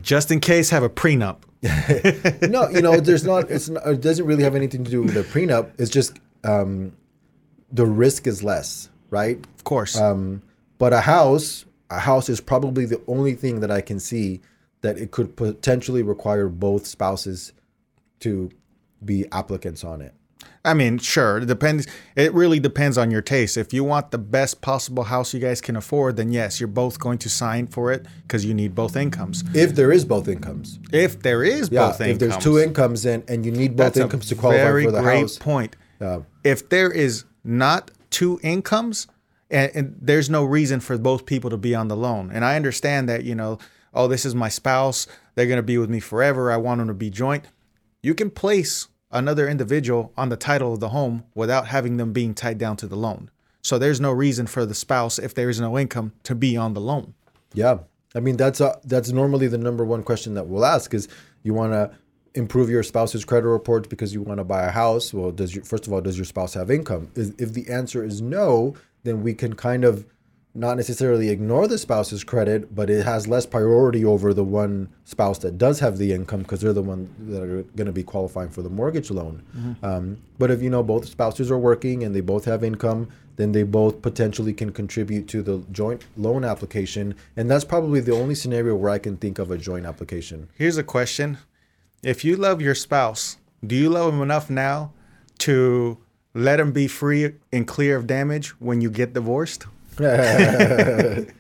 Just 0.02 0.32
in 0.32 0.40
case, 0.40 0.70
have 0.70 0.84
a 0.84 0.90
prenup. 0.90 1.44
No, 2.50 2.70
you 2.70 2.82
know, 2.82 3.00
there's 3.00 3.24
not. 3.24 3.50
It's 3.50 3.70
not, 3.70 3.88
it 3.88 4.02
doesn't 4.02 4.26
really 4.26 4.44
have 4.44 4.56
anything 4.56 4.84
to 4.84 4.92
do 4.92 5.02
with 5.02 5.14
the 5.14 5.24
prenup. 5.24 5.72
It's 5.80 5.90
just 5.90 6.20
um, 6.44 6.96
the 7.72 7.86
risk 7.86 8.28
is 8.28 8.44
less, 8.44 8.90
right? 9.10 9.38
Of 9.56 9.64
course. 9.64 9.98
Um, 9.98 10.44
but 10.78 10.94
a 10.94 11.02
house, 11.02 11.66
a 11.90 12.00
house 12.00 12.30
is 12.30 12.42
probably 12.42 12.86
the 12.86 13.02
only 13.08 13.34
thing 13.34 13.62
that 13.62 13.72
I 13.72 13.82
can 13.82 14.00
see 14.00 14.42
that 14.82 14.98
it 14.98 15.12
could 15.12 15.36
potentially 15.38 16.04
require 16.04 16.50
both 16.50 16.86
spouses 16.86 17.54
to 18.20 18.52
be 19.04 19.26
applicants 19.32 19.84
on 19.84 20.02
it. 20.02 20.14
I 20.66 20.74
mean, 20.74 20.98
sure, 20.98 21.40
it 21.40 21.46
depends. 21.46 21.88
It 22.16 22.34
really 22.34 22.60
depends 22.60 22.98
on 22.98 23.12
your 23.12 23.22
taste. 23.22 23.58
If 23.58 23.74
you 23.74 23.84
want 23.84 24.12
the 24.12 24.18
best 24.18 24.62
possible 24.62 25.04
house 25.04 25.34
you 25.34 25.42
guys 25.42 25.60
can 25.60 25.76
afford, 25.76 26.16
then 26.16 26.32
yes, 26.32 26.62
you're 26.62 26.68
both 26.68 27.00
going 27.00 27.18
to 27.20 27.30
sign 27.30 27.68
for 27.68 27.92
it 27.92 28.06
because 28.22 28.46
you 28.46 28.54
need 28.54 28.74
both 28.74 28.96
incomes. 28.96 29.44
If 29.54 29.76
there 29.76 29.92
is 29.92 30.06
both 30.06 30.30
incomes, 30.30 30.80
If 30.94 31.22
there 31.22 31.44
is 31.44 31.70
yeah. 31.70 31.88
both 31.88 32.00
if 32.00 32.08
incomes, 32.08 32.14
If 32.14 32.20
there's 32.20 32.44
two 32.44 32.60
incomes 32.60 33.06
and 33.06 33.30
and 33.30 33.46
you 33.46 33.52
need 33.52 33.76
both 33.76 33.94
that's 33.94 33.98
incomes 33.98 34.30
to 34.30 34.36
qualify 34.36 34.84
for 34.84 34.92
the 34.92 35.02
house. 35.02 35.06
Very 35.06 35.20
great 35.22 35.40
point. 35.40 35.76
Yeah. 36.00 36.20
If 36.46 36.70
there 36.70 36.92
is 36.92 37.26
not 37.44 37.92
two 38.10 38.40
incomes, 38.42 39.08
and, 39.50 39.72
and 39.76 39.96
there's 40.02 40.30
no 40.30 40.46
reason 40.46 40.80
for 40.80 40.98
both 40.98 41.26
people 41.26 41.50
to 41.50 41.58
be 41.58 41.76
on 41.76 41.90
the 41.90 41.98
loan. 41.98 42.32
And 42.32 42.46
I 42.46 42.56
understand 42.56 43.10
that 43.10 43.26
you 43.26 43.36
know, 43.36 43.60
oh, 43.94 44.08
this 44.08 44.26
is 44.26 44.34
my 44.34 44.48
spouse; 44.48 45.08
they're 45.36 45.48
going 45.48 45.58
to 45.58 45.64
be 45.64 45.78
with 45.78 45.90
me 45.90 46.00
forever. 46.00 46.54
I 46.54 46.58
want 46.58 46.80
them 46.80 46.88
to 46.88 46.94
be 46.94 47.10
joint. 47.10 47.48
You 48.02 48.16
can 48.16 48.30
place 48.30 48.88
another 49.14 49.48
individual 49.48 50.12
on 50.18 50.30
the 50.30 50.36
title 50.36 50.74
of 50.74 50.80
the 50.80 50.90
home 50.90 51.24
without 51.36 51.68
having 51.68 51.98
them 51.98 52.12
being 52.12 52.34
tied 52.34 52.58
down 52.58 52.76
to 52.78 52.88
the 52.88 52.96
loan. 52.98 53.30
So 53.62 53.78
there's 53.78 54.02
no 54.02 54.12
reason 54.12 54.48
for 54.48 54.66
the 54.66 54.74
spouse, 54.74 55.18
if 55.18 55.34
there 55.34 55.50
is 55.50 55.62
no 55.62 55.80
income, 55.80 56.12
to 56.24 56.36
be 56.36 56.58
on 56.58 56.74
the 56.74 56.82
loan. 56.82 57.14
Yeah, 57.54 57.80
I 58.14 58.20
mean 58.20 58.36
that's 58.36 58.60
uh 58.60 58.80
that's 58.84 59.12
normally 59.12 59.48
the 59.48 59.58
number 59.58 59.86
one 59.86 60.04
question 60.04 60.34
that 60.34 60.48
we'll 60.48 60.66
ask 60.66 60.94
is 60.94 61.08
you 61.44 61.54
want 61.54 61.72
to 61.74 61.92
improve 62.36 62.70
your 62.70 62.84
spouse's 62.84 63.24
credit 63.24 63.48
reports 63.48 63.88
because 63.88 64.14
you 64.14 64.22
want 64.22 64.40
to 64.40 64.44
buy 64.44 64.64
a 64.64 64.72
house. 64.72 65.14
Well, 65.14 65.32
does 65.32 65.56
your 65.56 65.64
first 65.64 65.88
of 65.88 65.94
all 65.94 66.02
does 66.02 66.18
your 66.18 66.26
spouse 66.26 66.56
have 66.56 66.70
income? 66.72 67.12
If 67.16 67.54
the 67.54 67.70
answer 67.70 68.04
is 68.04 68.22
no, 68.22 68.76
then 69.04 69.24
we 69.24 69.34
can 69.34 69.56
kind 69.56 69.86
of 69.86 70.06
not 70.56 70.78
necessarily 70.78 71.30
ignore 71.30 71.68
the 71.68 71.78
spouse's 71.78 72.24
credit, 72.24 72.76
but 72.76 72.90
it 72.90 73.04
has 73.04 73.28
less 73.28 73.46
priority 73.46 74.06
over 74.06 74.34
the 74.34 74.44
one 74.44 74.88
spouse 75.04 75.40
that 75.40 75.58
does 75.58 75.80
have 75.80 75.98
the 75.98 76.14
income 76.14 76.42
because 76.44 76.62
they're 76.62 76.74
the 76.74 76.82
one 76.82 77.10
that 77.28 77.42
are 77.42 77.64
going 77.76 77.88
to 77.88 77.92
be 77.92 78.04
qualifying 78.04 78.50
for 78.50 78.62
the 78.62 78.70
mortgage 78.70 79.10
loan. 79.10 79.42
Um, 79.82 80.20
but 80.38 80.52
if 80.52 80.62
you 80.62 80.70
know 80.70 80.84
both 80.84 81.08
spouses 81.08 81.50
are 81.50 81.58
working 81.58 82.04
and 82.04 82.16
they 82.16 82.22
both 82.22 82.46
have 82.46 82.64
income, 82.64 83.10
then 83.36 83.52
they 83.52 83.64
both 83.64 84.02
potentially 84.04 84.54
can 84.54 84.72
contribute 84.72 85.28
to 85.30 85.42
the 85.42 85.64
joint 85.72 86.06
loan 86.18 86.44
application, 86.44 87.16
and 87.36 87.50
that's 87.50 87.66
probably 87.66 88.00
the 88.00 88.14
only 88.14 88.36
scenario 88.36 88.76
where 88.76 88.92
I 88.92 89.00
can 89.00 89.18
think 89.18 89.40
of 89.40 89.50
a 89.50 89.58
joint 89.58 89.88
application. 89.88 90.50
Here's 90.56 90.78
a 90.78 90.84
question. 90.84 91.40
If 92.04 92.24
you 92.24 92.36
love 92.36 92.62
your 92.62 92.76
spouse, 92.76 93.38
do 93.66 93.76
you 93.76 93.90
love 93.90 94.14
him 94.14 94.22
enough 94.22 94.52
now 94.52 94.92
to 95.40 95.98
let 96.36 96.60
him 96.60 96.72
be 96.72 96.88
free 96.88 97.34
and 97.52 97.68
clear 97.68 97.96
of 97.96 98.06
damage 98.06 98.50
when 98.60 98.82
you 98.82 98.92
get 98.92 99.14
divorced? 99.14 99.66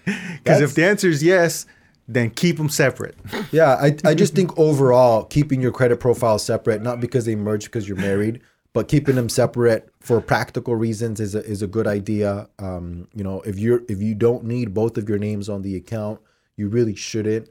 Because 0.43 0.59
if 0.59 0.75
the 0.75 0.83
answer 0.83 1.07
is 1.07 1.23
yes, 1.23 1.65
then 2.07 2.29
keep 2.29 2.57
them 2.57 2.67
separate. 2.67 3.15
Yeah, 3.51 3.75
I, 3.75 3.95
I 4.03 4.13
just 4.13 4.35
think 4.35 4.57
overall 4.59 5.23
keeping 5.23 5.61
your 5.61 5.71
credit 5.71 6.01
profile 6.01 6.37
separate, 6.37 6.81
not 6.81 6.99
because 6.99 7.23
they 7.25 7.35
merge 7.35 7.65
because 7.65 7.87
you're 7.87 7.95
married, 7.97 8.41
but 8.73 8.87
keeping 8.89 9.15
them 9.15 9.29
separate 9.29 9.89
for 10.01 10.19
practical 10.19 10.75
reasons 10.75 11.19
is 11.21 11.33
a, 11.33 11.45
is 11.45 11.61
a 11.61 11.67
good 11.67 11.87
idea. 11.87 12.49
Um, 12.59 13.07
you 13.15 13.23
know, 13.23 13.39
if 13.41 13.57
you're 13.57 13.83
if 13.87 14.01
you 14.01 14.15
don't 14.15 14.43
need 14.43 14.73
both 14.73 14.97
of 14.97 15.07
your 15.07 15.17
names 15.17 15.47
on 15.47 15.61
the 15.61 15.77
account, 15.77 16.19
you 16.57 16.67
really 16.67 16.95
shouldn't. 16.95 17.47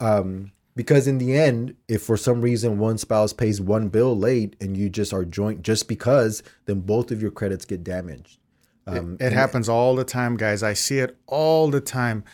Um, 0.00 0.52
because 0.76 1.06
in 1.06 1.18
the 1.18 1.36
end, 1.36 1.74
if 1.88 2.02
for 2.02 2.16
some 2.16 2.40
reason 2.40 2.78
one 2.78 2.96
spouse 2.96 3.32
pays 3.34 3.60
one 3.60 3.88
bill 3.88 4.16
late 4.16 4.56
and 4.62 4.76
you 4.76 4.88
just 4.88 5.12
are 5.12 5.24
joint 5.26 5.62
just 5.62 5.88
because, 5.88 6.42
then 6.64 6.80
both 6.80 7.10
of 7.10 7.20
your 7.20 7.30
credits 7.32 7.66
get 7.66 7.84
damaged. 7.84 8.38
Um, 8.86 9.16
It 9.20 9.32
happens 9.32 9.68
all 9.68 9.94
the 9.94 10.04
time, 10.04 10.36
guys. 10.36 10.62
I 10.62 10.72
see 10.72 10.98
it 10.98 11.16
all 11.26 11.70
the 11.70 11.80
time. 11.80 12.24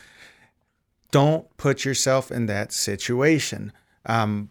Don't 1.11 1.55
put 1.57 1.85
yourself 1.85 2.31
in 2.31 2.47
that 2.47 2.73
situation. 2.73 3.73
Um, 4.05 4.51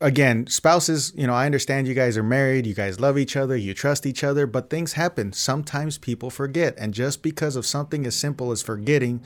again, 0.00 0.46
spouses, 0.46 1.12
you 1.16 1.26
know, 1.26 1.34
I 1.34 1.46
understand 1.46 1.86
you 1.86 1.94
guys 1.94 2.16
are 2.16 2.22
married, 2.22 2.66
you 2.66 2.74
guys 2.74 3.00
love 3.00 3.16
each 3.16 3.36
other, 3.36 3.56
you 3.56 3.72
trust 3.72 4.04
each 4.04 4.24
other, 4.24 4.46
but 4.46 4.68
things 4.68 4.94
happen. 4.94 5.32
Sometimes 5.32 5.98
people 5.98 6.30
forget. 6.30 6.74
And 6.76 6.92
just 6.92 7.22
because 7.22 7.56
of 7.56 7.64
something 7.64 8.06
as 8.06 8.16
simple 8.16 8.50
as 8.50 8.62
forgetting, 8.62 9.22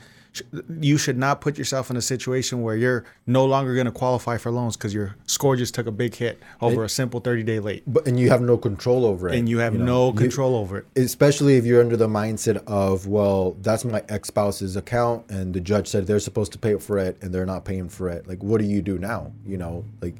you 0.79 0.97
should 0.97 1.17
not 1.17 1.41
put 1.41 1.57
yourself 1.57 1.89
in 1.89 1.97
a 1.97 2.01
situation 2.01 2.61
where 2.61 2.75
you're 2.75 3.03
no 3.25 3.45
longer 3.45 3.73
going 3.73 3.85
to 3.85 3.91
qualify 3.91 4.37
for 4.37 4.51
loans 4.51 4.75
because 4.77 4.93
your 4.93 5.15
score 5.25 5.55
just 5.55 5.73
took 5.75 5.87
a 5.87 5.91
big 5.91 6.15
hit 6.15 6.39
over 6.61 6.83
a 6.83 6.89
simple 6.89 7.19
30 7.19 7.43
day 7.43 7.59
late 7.59 7.83
but 7.87 8.07
and 8.07 8.19
you 8.19 8.29
have 8.29 8.41
no 8.41 8.57
control 8.57 9.05
over 9.05 9.29
it, 9.29 9.35
and 9.35 9.47
you 9.49 9.59
have 9.59 9.73
know. 9.73 9.85
no 9.85 10.07
You- 10.07 10.13
control 10.13 10.55
over 10.55 10.77
it. 10.79 10.85
especially 10.95 11.57
if 11.57 11.65
you're 11.65 11.81
under 11.81 11.97
the 11.97 12.07
mindset 12.07 12.63
of 12.67 13.07
well 13.07 13.55
that's 13.61 13.83
my 13.85 14.03
ex-spouse's 14.09 14.75
account 14.75 15.29
and 15.29 15.53
the 15.53 15.59
judge 15.61 15.87
said 15.87 16.07
they're 16.07 16.19
supposed 16.19 16.51
to 16.53 16.57
pay 16.57 16.75
for 16.77 16.97
it 16.97 17.17
and 17.21 17.33
they're 17.33 17.45
not 17.45 17.65
paying 17.65 17.89
for 17.89 18.09
it 18.09 18.27
like 18.27 18.43
what 18.43 18.59
do 18.61 18.67
you 18.67 18.81
do 18.81 18.97
now 18.97 19.31
you 19.45 19.57
know 19.57 19.83
like 20.01 20.15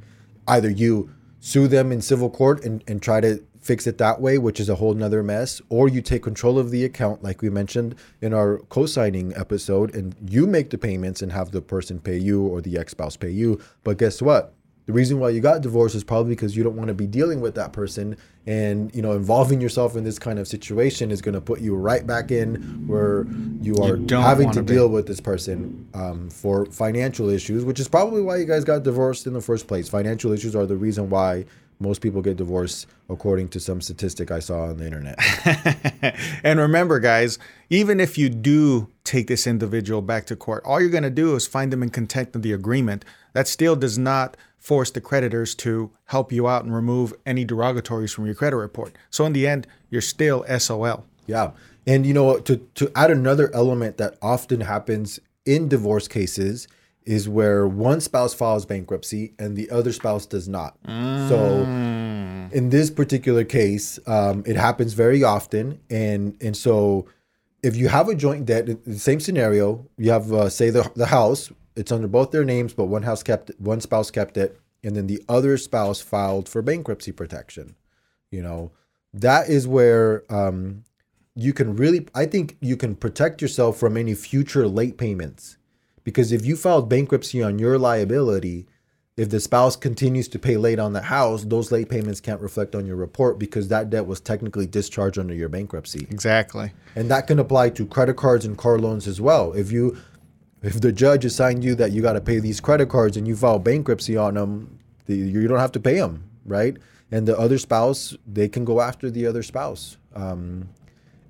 either 0.47 0.69
you 0.69 1.09
sue 1.39 1.67
them 1.67 1.91
in 1.91 2.01
civil 2.01 2.29
court 2.29 2.63
and, 2.65 2.83
and 2.87 3.01
try 3.01 3.21
to 3.21 3.41
fix 3.67 3.85
it 3.85 3.97
that 3.97 4.21
way 4.21 4.37
which 4.37 4.61
is 4.61 4.69
a 4.69 4.75
whole 4.75 4.93
nother 4.93 5.21
mess 5.21 5.61
or 5.67 5.89
you 5.89 6.01
take 6.01 6.23
control 6.23 6.57
of 6.57 6.71
the 6.71 6.85
account 6.85 7.21
like 7.21 7.41
we 7.41 7.49
mentioned 7.49 7.93
in 8.21 8.33
our 8.33 8.59
co-signing 8.69 9.35
episode 9.35 9.93
and 9.93 10.15
you 10.29 10.47
make 10.47 10.69
the 10.69 10.77
payments 10.77 11.21
and 11.21 11.33
have 11.33 11.51
the 11.51 11.61
person 11.61 11.99
pay 11.99 12.17
you 12.17 12.47
or 12.47 12.61
the 12.61 12.77
ex-spouse 12.77 13.17
pay 13.17 13.29
you. 13.29 13.59
But 13.83 13.97
guess 13.97 14.21
what? 14.21 14.53
The 14.85 14.93
reason 14.93 15.19
why 15.19 15.31
you 15.31 15.41
got 15.41 15.59
divorced 15.59 15.95
is 15.95 16.05
probably 16.05 16.33
because 16.33 16.55
you 16.55 16.63
don't 16.63 16.77
want 16.77 16.87
to 16.87 16.93
be 16.93 17.07
dealing 17.07 17.41
with 17.41 17.55
that 17.55 17.73
person 17.73 18.15
and 18.45 18.95
you 18.95 19.01
know 19.01 19.11
involving 19.11 19.59
yourself 19.59 19.97
in 19.97 20.05
this 20.05 20.17
kind 20.17 20.39
of 20.39 20.47
situation 20.47 21.11
is 21.11 21.21
going 21.21 21.35
to 21.35 21.41
put 21.41 21.59
you 21.59 21.75
right 21.75 22.07
back 22.07 22.31
in 22.31 22.55
where 22.87 23.27
you 23.61 23.75
are 23.83 23.97
don't 23.97 24.23
having 24.23 24.49
to 24.51 24.63
be. 24.63 24.75
deal 24.75 24.87
with 24.87 25.05
this 25.05 25.19
person 25.19 25.85
um, 25.93 26.29
for 26.29 26.65
financial 26.67 27.27
issues 27.27 27.65
which 27.65 27.81
is 27.81 27.89
probably 27.89 28.21
why 28.21 28.37
you 28.37 28.45
guys 28.45 28.63
got 28.63 28.83
divorced 28.83 29.27
in 29.27 29.33
the 29.33 29.41
first 29.41 29.67
place. 29.67 29.89
Financial 29.89 30.31
issues 30.31 30.55
are 30.55 30.65
the 30.65 30.77
reason 30.77 31.09
why 31.09 31.43
most 31.79 32.01
people 32.01 32.21
get 32.21 32.37
divorced 32.37 32.87
according 33.09 33.47
to 33.47 33.59
some 33.59 33.81
statistic 33.81 34.31
i 34.31 34.39
saw 34.39 34.63
on 34.63 34.77
the 34.77 34.85
internet 34.85 35.17
and 36.43 36.59
remember, 36.59 36.99
guys, 36.99 37.39
even 37.69 37.99
if 37.99 38.17
you 38.17 38.29
do 38.29 38.87
take 39.03 39.27
this 39.27 39.47
individual 39.47 40.01
back 40.01 40.25
to 40.25 40.35
court, 40.35 40.63
all 40.65 40.79
you're 40.79 40.89
going 40.89 41.03
to 41.03 41.09
do 41.09 41.35
is 41.35 41.47
find 41.47 41.71
them 41.71 41.83
in 41.83 41.89
contempt 41.89 42.35
of 42.35 42.41
the 42.41 42.53
agreement. 42.53 43.05
That 43.33 43.47
still 43.47 43.75
does 43.75 43.97
not 43.97 44.37
force 44.57 44.91
the 44.91 45.01
creditors 45.01 45.55
to 45.55 45.91
help 46.05 46.31
you 46.31 46.47
out 46.47 46.63
and 46.63 46.75
remove 46.75 47.13
any 47.25 47.45
derogatories 47.45 48.13
from 48.13 48.25
your 48.25 48.35
credit 48.35 48.57
report. 48.57 48.95
So 49.09 49.25
in 49.25 49.33
the 49.33 49.47
end, 49.47 49.67
you're 49.89 50.01
still 50.01 50.45
SOL. 50.59 51.05
Yeah. 51.25 51.51
And 51.85 52.05
you 52.05 52.13
know, 52.13 52.39
to 52.39 52.57
to 52.75 52.91
add 52.95 53.11
another 53.11 53.53
element 53.53 53.97
that 53.97 54.17
often 54.21 54.61
happens 54.61 55.19
in 55.45 55.69
divorce 55.69 56.07
cases 56.07 56.67
is 57.07 57.27
where 57.29 57.67
one 57.67 58.01
spouse 58.01 58.33
files 58.33 58.65
bankruptcy 58.65 59.33
and 59.39 59.55
the 59.55 59.69
other 59.69 59.93
spouse 59.93 60.25
does 60.25 60.47
not. 60.47 60.77
So 61.29 61.63
in 62.51 62.69
this 62.69 62.89
particular 62.91 63.43
case, 63.43 63.97
um, 64.05 64.43
it 64.45 64.55
happens 64.55 64.93
very 64.93 65.23
often, 65.23 65.79
and 65.89 66.35
and 66.41 66.55
so 66.55 67.07
if 67.63 67.75
you 67.75 67.87
have 67.87 68.07
a 68.09 68.15
joint 68.15 68.45
debt, 68.45 68.67
the 68.85 68.99
same 68.99 69.19
scenario, 69.19 69.87
you 69.97 70.11
have 70.11 70.31
uh, 70.31 70.49
say 70.49 70.69
the 70.69 70.91
the 70.95 71.07
house, 71.07 71.51
it's 71.75 71.91
under 71.91 72.07
both 72.07 72.31
their 72.31 72.45
names, 72.45 72.73
but 72.73 72.85
one 72.85 73.03
house 73.03 73.23
kept 73.23 73.51
one 73.57 73.81
spouse 73.81 74.11
kept 74.11 74.37
it, 74.37 74.59
and 74.83 74.95
then 74.95 75.07
the 75.07 75.23
other 75.27 75.57
spouse 75.57 76.01
filed 76.01 76.47
for 76.49 76.61
bankruptcy 76.61 77.11
protection. 77.11 77.75
You 78.31 78.41
know, 78.41 78.71
that 79.13 79.49
is 79.49 79.67
where 79.67 80.23
um, 80.29 80.83
you 81.35 81.53
can 81.53 81.75
really, 81.75 82.07
I 82.13 82.25
think, 82.25 82.57
you 82.61 82.75
can 82.75 82.95
protect 82.95 83.41
yourself 83.41 83.77
from 83.77 83.95
any 83.95 84.15
future 84.15 84.67
late 84.67 84.97
payments, 84.97 85.57
because 86.07 86.31
if 86.31 86.45
you 86.45 86.55
filed 86.55 86.87
bankruptcy 86.87 87.43
on 87.43 87.59
your 87.59 87.77
liability. 87.77 88.65
If 89.17 89.29
the 89.31 89.39
spouse 89.39 89.75
continues 89.75 90.27
to 90.27 90.37
pay 90.37 90.57
late 90.57 90.77
on 90.77 90.93
the 90.93 91.01
house, 91.01 91.43
those 91.43 91.71
late 91.71 91.89
payments 91.89 92.21
can't 92.21 92.39
reflect 92.39 92.75
on 92.75 92.85
your 92.85 92.95
report 92.95 93.39
because 93.39 93.67
that 93.69 93.89
debt 93.89 94.05
was 94.05 94.21
technically 94.21 94.67
discharged 94.67 95.17
under 95.17 95.33
your 95.33 95.49
bankruptcy 95.49 96.05
Exactly. 96.11 96.71
and 96.95 97.09
that 97.09 97.25
can 97.25 97.39
apply 97.39 97.71
to 97.71 97.85
credit 97.87 98.15
cards 98.15 98.45
and 98.45 98.59
car 98.59 98.77
loans 98.77 99.07
as 99.07 99.19
well. 99.19 99.53
If 99.53 99.71
you 99.71 99.97
if 100.61 100.79
the 100.79 100.91
judge 100.91 101.25
assigned 101.25 101.63
you 101.63 101.73
that 101.75 101.91
you 101.93 102.03
got 102.03 102.13
to 102.13 102.21
pay 102.21 102.39
these 102.39 102.59
credit 102.61 102.89
cards 102.89 103.17
and 103.17 103.27
you 103.27 103.35
file 103.35 103.57
bankruptcy 103.59 104.15
on 104.15 104.35
them, 104.35 104.77
the, 105.07 105.15
you 105.15 105.47
don't 105.47 105.59
have 105.59 105.71
to 105.73 105.79
pay 105.79 105.95
them, 105.95 106.23
right? 106.45 106.77
And 107.11 107.27
the 107.27 107.37
other 107.37 107.57
spouse, 107.57 108.15
they 108.25 108.47
can 108.47 108.63
go 108.65 108.81
after 108.81 109.09
the 109.09 109.25
other 109.25 109.41
spouse, 109.43 109.97
um, 110.13 110.69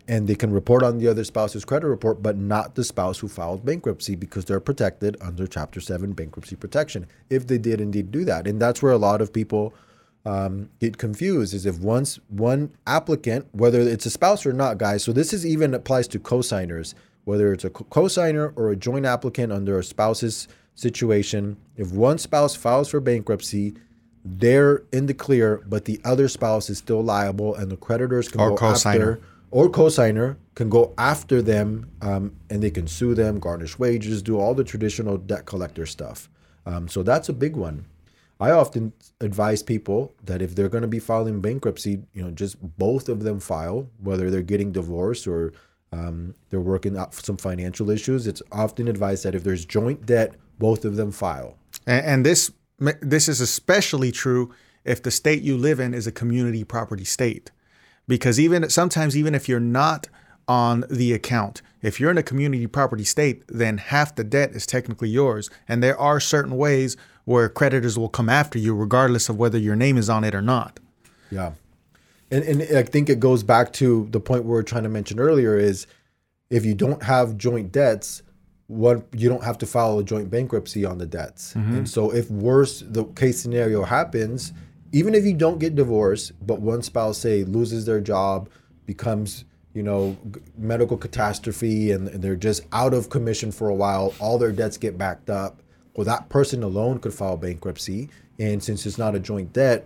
and 0.07 0.27
they 0.27 0.35
can 0.35 0.51
report 0.51 0.83
on 0.83 0.99
the 0.99 1.07
other 1.07 1.23
spouse's 1.23 1.65
credit 1.65 1.87
report, 1.87 2.23
but 2.23 2.37
not 2.37 2.75
the 2.75 2.83
spouse 2.83 3.19
who 3.19 3.27
filed 3.27 3.65
bankruptcy 3.65 4.15
because 4.15 4.45
they're 4.45 4.59
protected 4.59 5.17
under 5.21 5.45
Chapter 5.45 5.81
Seven 5.81 6.13
bankruptcy 6.13 6.55
protection 6.55 7.07
if 7.29 7.47
they 7.47 7.57
did 7.57 7.81
indeed 7.81 8.11
do 8.11 8.23
that. 8.25 8.47
And 8.47 8.61
that's 8.61 8.81
where 8.81 8.93
a 8.93 8.97
lot 8.97 9.21
of 9.21 9.33
people 9.33 9.73
um, 10.25 10.69
get 10.79 10.97
confused 10.97 11.53
is 11.53 11.65
if 11.65 11.79
once 11.79 12.19
one 12.29 12.71
applicant, 12.85 13.47
whether 13.51 13.79
it's 13.81 14.05
a 14.05 14.09
spouse 14.09 14.45
or 14.45 14.53
not, 14.53 14.77
guys. 14.77 15.03
So 15.03 15.11
this 15.11 15.33
is 15.33 15.45
even 15.45 15.73
applies 15.73 16.07
to 16.09 16.19
co-signers, 16.19 16.95
whether 17.25 17.51
it's 17.51 17.65
a 17.65 17.69
cosigner 17.69 18.53
or 18.55 18.71
a 18.71 18.75
joint 18.75 19.05
applicant 19.05 19.51
under 19.51 19.77
a 19.77 19.83
spouse's 19.83 20.47
situation. 20.75 21.57
If 21.75 21.91
one 21.91 22.17
spouse 22.17 22.55
files 22.55 22.89
for 22.89 22.99
bankruptcy, 22.99 23.73
they're 24.23 24.83
in 24.91 25.05
the 25.05 25.13
clear, 25.13 25.63
but 25.67 25.85
the 25.85 25.99
other 26.03 26.27
spouse 26.27 26.69
is 26.69 26.77
still 26.77 27.01
liable, 27.01 27.55
and 27.55 27.71
the 27.71 27.77
creditors 27.77 28.27
can 28.27 28.41
Or 28.41 28.49
go 28.49 28.57
co-signer. 28.57 29.11
after 29.13 29.23
or 29.51 29.69
co-signer 29.69 30.37
can 30.55 30.69
go 30.69 30.93
after 30.97 31.41
them, 31.41 31.89
um, 32.01 32.35
and 32.49 32.61
they 32.61 32.71
can 32.71 32.87
sue 32.87 33.13
them, 33.13 33.39
garnish 33.39 33.79
wages, 33.79 34.21
do 34.21 34.39
all 34.39 34.53
the 34.53 34.63
traditional 34.63 35.17
debt 35.17 35.45
collector 35.45 35.85
stuff. 35.85 36.29
Um, 36.65 36.87
so 36.87 37.03
that's 37.03 37.29
a 37.29 37.33
big 37.33 37.55
one. 37.55 37.85
I 38.39 38.51
often 38.51 38.93
advise 39.21 39.63
people 39.63 40.13
that 40.25 40.41
if 40.41 40.53
they're 40.53 40.69
going 40.69 40.83
to 40.83 40.87
be 40.87 40.99
filing 40.99 41.41
bankruptcy, 41.41 42.03
you 42.13 42.21
know, 42.21 42.31
just 42.31 42.57
both 42.77 43.09
of 43.09 43.23
them 43.23 43.39
file, 43.39 43.89
whether 43.99 44.29
they're 44.29 44.41
getting 44.43 44.71
divorced 44.71 45.27
or 45.27 45.53
um, 45.91 46.35
they're 46.49 46.59
working 46.59 46.97
out 46.97 47.13
some 47.15 47.37
financial 47.37 47.89
issues. 47.89 48.27
It's 48.27 48.41
often 48.51 48.87
advised 48.87 49.23
that 49.23 49.33
if 49.33 49.43
there's 49.43 49.65
joint 49.65 50.05
debt, 50.05 50.35
both 50.59 50.85
of 50.85 50.97
them 50.97 51.11
file. 51.11 51.57
And, 51.87 52.05
and 52.05 52.25
this 52.25 52.51
this 53.01 53.27
is 53.27 53.41
especially 53.41 54.11
true 54.11 54.53
if 54.83 55.01
the 55.01 55.09
state 55.09 55.41
you 55.41 55.57
live 55.57 55.79
in 55.79 55.95
is 55.95 56.05
a 56.05 56.11
community 56.11 56.63
property 56.63 57.05
state, 57.05 57.49
because 58.07 58.39
even 58.39 58.69
sometimes 58.69 59.17
even 59.17 59.35
if 59.35 59.49
you're 59.49 59.59
not 59.59 60.07
on 60.47 60.85
the 60.89 61.13
account, 61.13 61.61
if 61.81 61.99
you're 61.99 62.11
in 62.11 62.17
a 62.17 62.23
community 62.23 62.67
property 62.67 63.03
state, 63.03 63.43
then 63.47 63.77
half 63.77 64.15
the 64.15 64.23
debt 64.23 64.51
is 64.51 64.65
technically 64.65 65.09
yours, 65.09 65.49
and 65.67 65.83
there 65.83 65.97
are 65.99 66.19
certain 66.19 66.57
ways 66.57 66.97
where 67.25 67.49
creditors 67.49 67.99
will 67.99 68.09
come 68.09 68.29
after 68.29 68.57
you 68.57 68.73
regardless 68.73 69.27
of 69.27 69.37
whether 69.37 69.57
your 69.57 69.75
name 69.75 69.97
is 69.97 70.09
on 70.09 70.23
it 70.23 70.33
or 70.33 70.41
not. 70.41 70.79
Yeah. 71.29 71.51
And, 72.31 72.43
and 72.43 72.77
I 72.77 72.83
think 72.83 73.09
it 73.09 73.19
goes 73.19 73.43
back 73.43 73.73
to 73.73 74.07
the 74.11 74.19
point 74.19 74.43
we 74.43 74.51
were 74.51 74.63
trying 74.63 74.83
to 74.83 74.89
mention 74.89 75.19
earlier 75.19 75.57
is 75.57 75.87
if 76.49 76.65
you 76.65 76.73
don't 76.73 77.03
have 77.03 77.37
joint 77.37 77.71
debts, 77.71 78.23
what 78.67 79.05
you 79.13 79.29
don't 79.29 79.43
have 79.43 79.57
to 79.59 79.65
file 79.65 79.99
a 79.99 80.03
joint 80.03 80.29
bankruptcy 80.29 80.85
on 80.85 80.97
the 80.97 81.05
debts. 81.05 81.53
Mm-hmm. 81.53 81.77
And 81.77 81.89
so 81.89 82.11
if 82.13 82.29
worse 82.29 82.83
the 82.85 83.05
case 83.05 83.39
scenario 83.41 83.83
happens, 83.83 84.53
even 84.91 85.13
if 85.13 85.25
you 85.25 85.33
don't 85.33 85.59
get 85.59 85.75
divorced, 85.75 86.33
but 86.45 86.61
one 86.61 86.81
spouse 86.81 87.17
say 87.17 87.43
loses 87.43 87.85
their 87.85 88.01
job, 88.01 88.49
becomes 88.85 89.45
you 89.73 89.83
know 89.83 90.17
medical 90.57 90.97
catastrophe, 90.97 91.91
and, 91.91 92.07
and 92.09 92.23
they're 92.23 92.35
just 92.35 92.63
out 92.71 92.93
of 92.93 93.09
commission 93.09 93.51
for 93.51 93.69
a 93.69 93.75
while, 93.75 94.13
all 94.19 94.37
their 94.37 94.51
debts 94.51 94.77
get 94.77 94.97
backed 94.97 95.29
up. 95.29 95.61
Well, 95.95 96.05
that 96.05 96.29
person 96.29 96.63
alone 96.63 96.99
could 96.99 97.13
file 97.13 97.37
bankruptcy, 97.37 98.09
and 98.39 98.63
since 98.63 98.85
it's 98.85 98.97
not 98.97 99.15
a 99.15 99.19
joint 99.19 99.53
debt, 99.53 99.85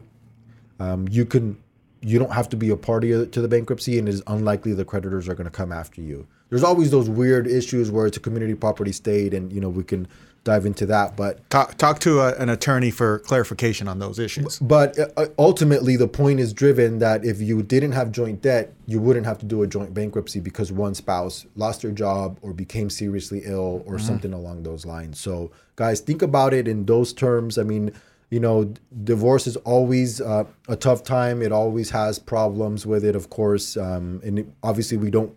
um, 0.79 1.07
you 1.09 1.25
can 1.25 1.61
you 2.01 2.17
don't 2.17 2.31
have 2.31 2.49
to 2.49 2.57
be 2.57 2.69
a 2.69 2.75
party 2.75 3.11
to 3.11 3.41
the 3.41 3.47
bankruptcy 3.47 3.99
and 3.99 4.07
it 4.07 4.11
is 4.11 4.23
unlikely 4.27 4.73
the 4.73 4.83
creditors 4.83 5.29
are 5.29 5.35
going 5.35 5.45
to 5.45 5.51
come 5.51 5.71
after 5.71 6.01
you 6.01 6.27
there's 6.49 6.63
always 6.63 6.89
those 6.91 7.09
weird 7.09 7.47
issues 7.47 7.91
where 7.91 8.07
it's 8.07 8.17
a 8.17 8.19
community 8.19 8.55
property 8.55 8.91
state 8.91 9.33
and 9.33 9.53
you 9.53 9.61
know 9.61 9.69
we 9.69 9.83
can 9.83 10.07
dive 10.43 10.65
into 10.65 10.85
that 10.87 11.15
but 11.15 11.47
Talk, 11.49 11.77
talk 11.77 11.99
to 11.99 12.19
a, 12.21 12.33
an 12.35 12.49
attorney 12.49 12.89
for 12.89 13.19
clarification 13.19 13.87
on 13.87 13.99
those 13.99 14.17
issues. 14.17 14.57
but 14.59 14.97
uh, 14.97 15.27
ultimately 15.37 15.95
the 15.95 16.07
point 16.07 16.39
is 16.39 16.51
driven 16.51 16.99
that 16.99 17.23
if 17.23 17.39
you 17.39 17.61
didn't 17.61 17.91
have 17.91 18.11
joint 18.11 18.41
debt 18.41 18.73
you 18.87 18.99
wouldn't 18.99 19.25
have 19.25 19.37
to 19.39 19.45
do 19.45 19.63
a 19.63 19.67
joint 19.67 19.93
bankruptcy 19.93 20.39
because 20.39 20.71
one 20.71 20.93
spouse 20.93 21.45
lost 21.55 21.81
their 21.83 21.91
job 21.91 22.37
or 22.41 22.53
became 22.53 22.89
seriously 22.89 23.41
ill 23.45 23.83
or 23.85 23.97
something 23.97 24.33
along 24.33 24.63
those 24.63 24.85
lines. 24.85 25.17
So 25.17 25.51
guys 25.77 26.01
think 26.01 26.21
about 26.21 26.53
it 26.53 26.67
in 26.67 26.85
those 26.85 27.13
terms. 27.13 27.57
I 27.57 27.63
mean 27.63 27.93
you 28.29 28.39
know 28.39 28.73
divorce 29.03 29.47
is 29.47 29.55
always 29.57 30.19
uh, 30.19 30.43
a 30.67 30.75
tough 30.75 31.03
time. 31.03 31.41
It 31.41 31.51
always 31.51 31.89
has 31.91 32.19
problems 32.19 32.85
with 32.85 33.05
it 33.05 33.15
of 33.15 33.29
course. 33.29 33.77
Um, 33.77 34.19
and 34.23 34.51
obviously 34.63 34.97
we 34.97 35.09
don't 35.11 35.33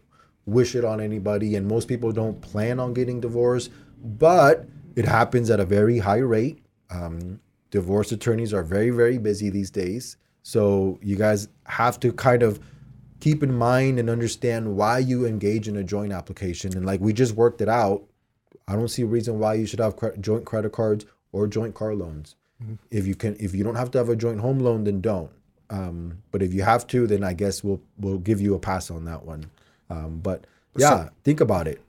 wish 0.47 0.75
it 0.75 0.85
on 0.85 1.01
anybody 1.01 1.55
and 1.55 1.69
most 1.69 1.87
people 1.87 2.11
don't 2.11 2.41
plan 2.41 2.81
on 2.81 2.93
getting 2.95 3.21
divorced. 3.21 3.71
But 4.03 4.67
it 4.97 5.05
happens 5.07 5.51
at 5.51 5.61
a 5.61 5.65
very 5.65 5.99
high 5.99 6.19
rate. 6.19 6.63
Um, 6.91 7.41
divorce 7.71 8.13
attorneys 8.13 8.55
are 8.55 8.63
very 8.63 8.91
very 8.91 9.19
busy 9.19 9.51
these 9.51 9.71
days. 9.71 10.17
So 10.43 10.99
you 11.03 11.17
guys 11.17 11.49
have 11.67 11.99
to 12.01 12.13
kind 12.13 12.43
of 12.43 12.61
keep 13.21 13.43
in 13.43 13.57
mind 13.57 13.99
and 13.99 14.11
understand 14.11 14.77
why 14.77 14.99
you 14.99 15.27
engage 15.27 15.67
in 15.67 15.77
a 15.77 15.83
joint 15.83 16.13
application. 16.13 16.77
And 16.77 16.85
like 16.85 17.01
we 17.01 17.13
just 17.13 17.35
worked 17.35 17.61
it 17.63 17.69
out. 17.69 18.05
I 18.69 18.75
don't 18.75 18.89
see 18.89 19.03
a 19.03 19.07
reason 19.07 19.39
why 19.39 19.55
you 19.55 19.67
should 19.67 19.81
have 19.81 19.97
cre- 19.97 20.17
joint 20.21 20.45
credit 20.45 20.73
cards 20.73 21.07
or 21.33 21.47
joint 21.47 21.75
car 21.75 21.95
loans. 21.95 22.37
If 22.91 23.07
you 23.07 23.15
can 23.15 23.37
if 23.41 23.55
you 23.55 23.65
don't 23.65 23.75
have 23.75 23.91
to 23.93 23.99
have 23.99 24.09
a 24.09 24.17
joint 24.17 24.41
home 24.41 24.59
loan 24.61 24.85
then 24.85 25.01
don't. 25.01 25.31
Um, 25.71 26.23
but 26.31 26.43
if 26.43 26.53
you 26.55 26.63
have 26.63 26.87
to 26.89 27.07
then 27.07 27.25
i 27.25 27.33
guess 27.33 27.65
we'll 27.65 27.81
we'll 27.99 28.19
give 28.19 28.41
you 28.41 28.55
a 28.55 28.59
pass 28.59 28.91
on 28.91 29.05
that 29.07 29.25
one. 29.25 29.51
Um, 29.91 30.21
but 30.23 30.47
yeah 30.77 31.09
think 31.25 31.41
about 31.41 31.67
it. 31.67 31.81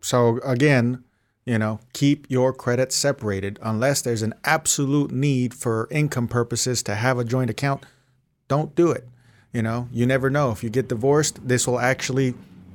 So 0.00 0.38
again, 0.44 1.04
you 1.48 1.58
know, 1.58 1.80
keep 1.94 2.26
your 2.28 2.52
credit 2.52 2.92
separated 2.92 3.58
unless 3.62 4.02
there's 4.02 4.20
an 4.20 4.34
absolute 4.44 5.10
need 5.10 5.54
for 5.54 5.88
income 5.90 6.28
purposes 6.28 6.82
to 6.82 6.94
have 6.94 7.18
a 7.18 7.24
joint 7.24 7.48
account. 7.48 7.86
Don't 8.48 8.74
do 8.74 8.90
it. 8.90 9.08
You 9.50 9.62
know, 9.62 9.88
you 9.90 10.04
never 10.04 10.28
know. 10.28 10.50
If 10.50 10.62
you 10.62 10.68
get 10.68 10.88
divorced, 10.88 11.48
this 11.48 11.66
will 11.66 11.80
actually 11.80 12.34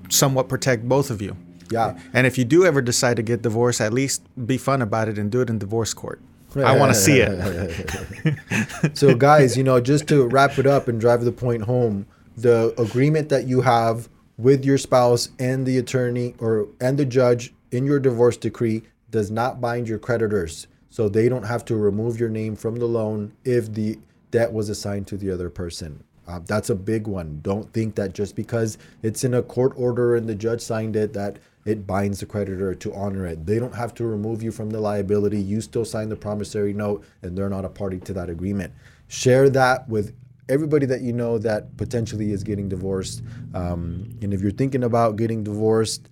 somewhat 0.09 0.49
protect 0.49 0.89
both 0.89 1.11
of 1.11 1.21
you. 1.21 1.37
yeah 1.69 1.99
And 2.13 2.25
if 2.25 2.35
you 2.39 2.45
do 2.45 2.65
ever 2.65 2.81
decide 2.81 3.17
to 3.17 3.21
get 3.21 3.43
divorced, 3.43 3.79
at 3.79 3.93
least 3.93 4.23
be 4.47 4.57
fun 4.57 4.81
about 4.81 5.07
it 5.07 5.19
and 5.19 5.31
do 5.31 5.41
it 5.41 5.51
in 5.51 5.59
divorce 5.59 5.93
court. 5.93 6.19
I 6.55 6.75
want 6.77 6.93
to 6.93 6.99
see 6.99 7.19
it. 7.19 8.97
so 8.97 9.15
guys 9.15 9.55
you 9.55 9.63
know 9.63 9.79
just 9.81 10.07
to 10.07 10.27
wrap 10.27 10.57
it 10.57 10.65
up 10.65 10.87
and 10.87 10.99
drive 10.99 11.23
the 11.23 11.31
point 11.31 11.63
home 11.63 12.05
the 12.37 12.73
agreement 12.79 13.29
that 13.29 13.47
you 13.47 13.61
have 13.61 14.09
with 14.37 14.65
your 14.65 14.77
spouse 14.77 15.29
and 15.39 15.65
the 15.65 15.77
attorney 15.77 16.35
or 16.39 16.67
and 16.79 16.97
the 16.97 17.05
judge 17.05 17.53
in 17.73 17.85
your 17.85 17.99
divorce 17.99 18.37
decree 18.37 18.83
does 19.11 19.29
not 19.29 19.61
bind 19.61 19.87
your 19.87 19.99
creditors 19.99 20.67
so 20.89 21.09
they 21.09 21.27
don't 21.27 21.43
have 21.43 21.65
to 21.65 21.75
remove 21.75 22.19
your 22.19 22.29
name 22.29 22.55
from 22.55 22.75
the 22.77 22.85
loan 22.85 23.33
if 23.43 23.73
the 23.73 23.99
debt 24.31 24.51
was 24.51 24.69
assigned 24.69 25.07
to 25.07 25.17
the 25.17 25.29
other 25.29 25.49
person 25.49 26.03
uh, 26.27 26.39
that's 26.45 26.69
a 26.69 26.75
big 26.75 27.07
one 27.07 27.39
don't 27.41 27.71
think 27.73 27.95
that 27.95 28.13
just 28.13 28.35
because 28.35 28.77
it's 29.01 29.23
in 29.23 29.33
a 29.33 29.43
court 29.43 29.73
order 29.75 30.15
and 30.15 30.27
the 30.27 30.35
judge 30.35 30.61
signed 30.61 30.95
it 30.95 31.13
that 31.13 31.37
it 31.65 31.87
binds 31.87 32.19
the 32.19 32.25
creditor 32.25 32.75
to 32.75 32.93
honor 32.93 33.25
it. 33.25 33.45
They 33.45 33.57
don't 33.57 33.75
have 33.75 33.93
to 33.95 34.05
remove 34.05 34.43
you 34.43 34.51
from 34.51 34.69
the 34.69 34.79
liability. 34.79 35.39
You 35.39 35.61
still 35.61 35.85
sign 35.85 36.09
the 36.09 36.15
promissory 36.15 36.73
note, 36.73 37.05
and 37.21 37.37
they're 37.37 37.49
not 37.49 37.65
a 37.65 37.69
party 37.69 37.99
to 38.01 38.13
that 38.13 38.29
agreement. 38.29 38.73
Share 39.07 39.49
that 39.51 39.87
with 39.87 40.13
everybody 40.49 40.85
that 40.87 41.01
you 41.01 41.13
know 41.13 41.37
that 41.37 41.75
potentially 41.77 42.31
is 42.31 42.43
getting 42.43 42.67
divorced. 42.67 43.23
Um, 43.53 44.09
and 44.21 44.33
if 44.33 44.41
you're 44.41 44.51
thinking 44.51 44.83
about 44.83 45.15
getting 45.15 45.43
divorced, 45.43 46.09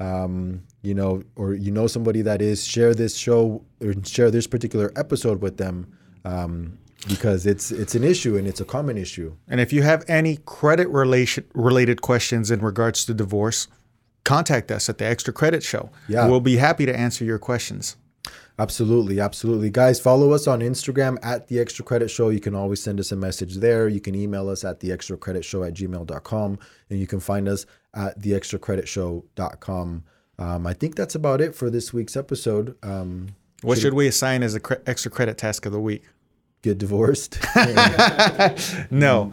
um, 0.00 0.62
you 0.82 0.94
know, 0.94 1.22
or 1.36 1.54
you 1.54 1.70
know 1.70 1.86
somebody 1.86 2.22
that 2.22 2.40
is, 2.40 2.64
share 2.64 2.94
this 2.94 3.16
show 3.16 3.64
or 3.82 3.94
share 4.04 4.30
this 4.30 4.46
particular 4.46 4.92
episode 4.96 5.42
with 5.42 5.56
them 5.56 5.92
um, 6.24 6.78
because 7.08 7.46
it's 7.46 7.70
it's 7.70 7.94
an 7.94 8.04
issue 8.04 8.36
and 8.36 8.46
it's 8.46 8.60
a 8.60 8.64
common 8.64 8.96
issue. 8.96 9.34
And 9.48 9.60
if 9.60 9.72
you 9.72 9.82
have 9.82 10.04
any 10.08 10.38
credit 10.44 10.88
relation 10.88 11.44
related 11.54 12.02
questions 12.02 12.50
in 12.50 12.60
regards 12.60 13.04
to 13.06 13.14
divorce, 13.14 13.68
contact 14.24 14.70
us 14.70 14.88
at 14.88 14.98
the 14.98 15.06
Extra 15.06 15.32
Credit 15.32 15.62
Show. 15.62 15.90
Yeah. 16.08 16.28
We'll 16.28 16.40
be 16.40 16.56
happy 16.56 16.86
to 16.86 16.96
answer 16.96 17.24
your 17.24 17.38
questions. 17.38 17.96
Absolutely, 18.60 19.20
absolutely. 19.20 19.70
Guys, 19.70 20.00
follow 20.00 20.32
us 20.32 20.48
on 20.48 20.60
Instagram 20.60 21.16
at 21.22 21.46
the 21.46 21.60
Extra 21.60 21.84
Credit 21.84 22.10
Show. 22.10 22.30
You 22.30 22.40
can 22.40 22.56
always 22.56 22.82
send 22.82 22.98
us 22.98 23.12
a 23.12 23.16
message 23.16 23.56
there. 23.56 23.86
You 23.86 24.00
can 24.00 24.16
email 24.16 24.48
us 24.48 24.64
at 24.64 24.80
the 24.80 24.90
extra 24.90 25.16
credit 25.16 25.44
show 25.44 25.62
at 25.62 25.74
gmail.com 25.74 26.58
and 26.90 26.98
you 26.98 27.06
can 27.06 27.20
find 27.20 27.48
us 27.48 27.66
at 27.94 28.20
the 28.20 28.34
extra 28.34 28.58
credit 28.58 28.88
show.com. 28.88 30.02
Um, 30.38 30.66
I 30.66 30.72
think 30.72 30.94
that's 30.94 31.14
about 31.14 31.40
it 31.40 31.54
for 31.54 31.68
this 31.70 31.92
week's 31.92 32.16
episode. 32.16 32.76
Um, 32.82 33.28
What 33.62 33.78
should 33.78 33.94
we 33.94 34.06
assign 34.06 34.42
as 34.42 34.54
a 34.54 34.60
cre- 34.60 34.74
extra 34.86 35.10
credit 35.10 35.36
task 35.38 35.66
of 35.66 35.72
the 35.72 35.80
week? 35.80 36.04
get 36.62 36.76
divorced. 36.78 37.38
No. 38.90 39.32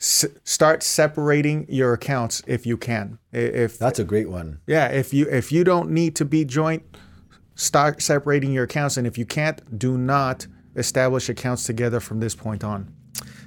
S- 0.00 0.26
start 0.44 0.82
separating 0.82 1.66
your 1.68 1.92
accounts 1.94 2.42
if 2.46 2.66
you 2.66 2.76
can. 2.76 3.18
If 3.32 3.78
That's 3.78 3.98
a 3.98 4.04
great 4.04 4.28
one. 4.28 4.60
yeah, 4.66 4.88
if 4.88 5.14
you 5.14 5.26
if 5.30 5.50
you 5.50 5.64
don't 5.64 5.90
need 5.90 6.14
to 6.16 6.24
be 6.24 6.44
joint, 6.44 6.82
start 7.54 8.02
separating 8.02 8.52
your 8.52 8.64
accounts, 8.64 8.96
and 8.96 9.06
if 9.06 9.16
you 9.16 9.24
can't, 9.24 9.78
do 9.78 9.96
not 9.96 10.46
establish 10.76 11.28
accounts 11.28 11.64
together 11.64 12.00
from 12.00 12.20
this 12.20 12.34
point 12.34 12.62
on. 12.62 12.93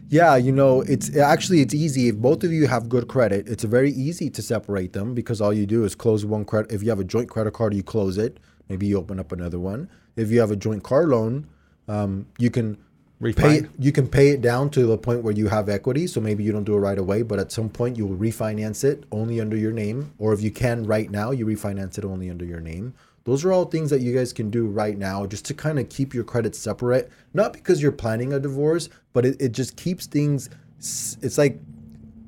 Yeah, 0.09 0.37
you 0.37 0.53
know, 0.53 0.81
it's 0.81 1.15
actually 1.17 1.61
it's 1.61 1.73
easy 1.73 2.07
if 2.07 2.15
both 2.15 2.43
of 2.43 2.51
you 2.51 2.67
have 2.67 2.87
good 2.87 3.07
credit. 3.07 3.47
It's 3.47 3.63
very 3.65 3.91
easy 3.91 4.29
to 4.29 4.41
separate 4.41 4.93
them 4.93 5.13
because 5.13 5.41
all 5.41 5.53
you 5.53 5.65
do 5.65 5.83
is 5.83 5.95
close 5.95 6.23
one 6.23 6.45
credit. 6.45 6.71
If 6.71 6.81
you 6.81 6.89
have 6.89 6.99
a 6.99 7.03
joint 7.03 7.29
credit 7.29 7.53
card, 7.53 7.73
you 7.73 7.83
close 7.83 8.17
it. 8.17 8.39
Maybe 8.69 8.87
you 8.87 8.97
open 8.97 9.19
up 9.19 9.31
another 9.31 9.59
one. 9.59 9.89
If 10.15 10.31
you 10.31 10.39
have 10.39 10.51
a 10.51 10.55
joint 10.55 10.83
car 10.83 11.07
loan, 11.07 11.47
um, 11.89 12.27
you 12.37 12.49
can 12.49 12.77
pay 13.35 13.63
you 13.79 13.91
can 13.91 14.07
pay 14.07 14.29
it 14.29 14.41
down 14.41 14.69
to 14.71 14.85
the 14.85 14.97
point 14.97 15.23
where 15.23 15.33
you 15.33 15.47
have 15.49 15.67
equity. 15.67 16.07
So 16.07 16.21
maybe 16.21 16.43
you 16.43 16.53
don't 16.53 16.63
do 16.63 16.75
it 16.75 16.79
right 16.79 16.97
away, 16.97 17.21
but 17.23 17.39
at 17.39 17.51
some 17.51 17.69
point 17.69 17.97
you'll 17.97 18.15
refinance 18.17 18.83
it 18.85 19.03
only 19.11 19.41
under 19.41 19.57
your 19.57 19.73
name, 19.73 20.13
or 20.19 20.33
if 20.33 20.41
you 20.41 20.51
can 20.51 20.85
right 20.85 21.09
now, 21.11 21.31
you 21.31 21.45
refinance 21.45 21.97
it 21.97 22.05
only 22.05 22.29
under 22.29 22.45
your 22.45 22.61
name. 22.61 22.93
Those 23.27 23.43
are 23.43 23.51
all 23.51 23.65
things 23.65 23.89
that 23.89 23.99
you 23.99 24.15
guys 24.15 24.31
can 24.31 24.49
do 24.49 24.67
right 24.67 24.97
now 24.97 25.25
just 25.25 25.43
to 25.47 25.53
kind 25.53 25.77
of 25.79 25.89
keep 25.89 26.13
your 26.13 26.23
credit 26.23 26.55
separate. 26.55 27.11
Not 27.33 27.51
because 27.51 27.81
you're 27.81 27.91
planning 27.91 28.31
a 28.31 28.39
divorce, 28.39 28.87
but 29.11 29.25
it, 29.25 29.35
it 29.41 29.51
just 29.51 29.75
keeps 29.75 30.05
things. 30.05 30.49
It's 30.79 31.37
like 31.37 31.59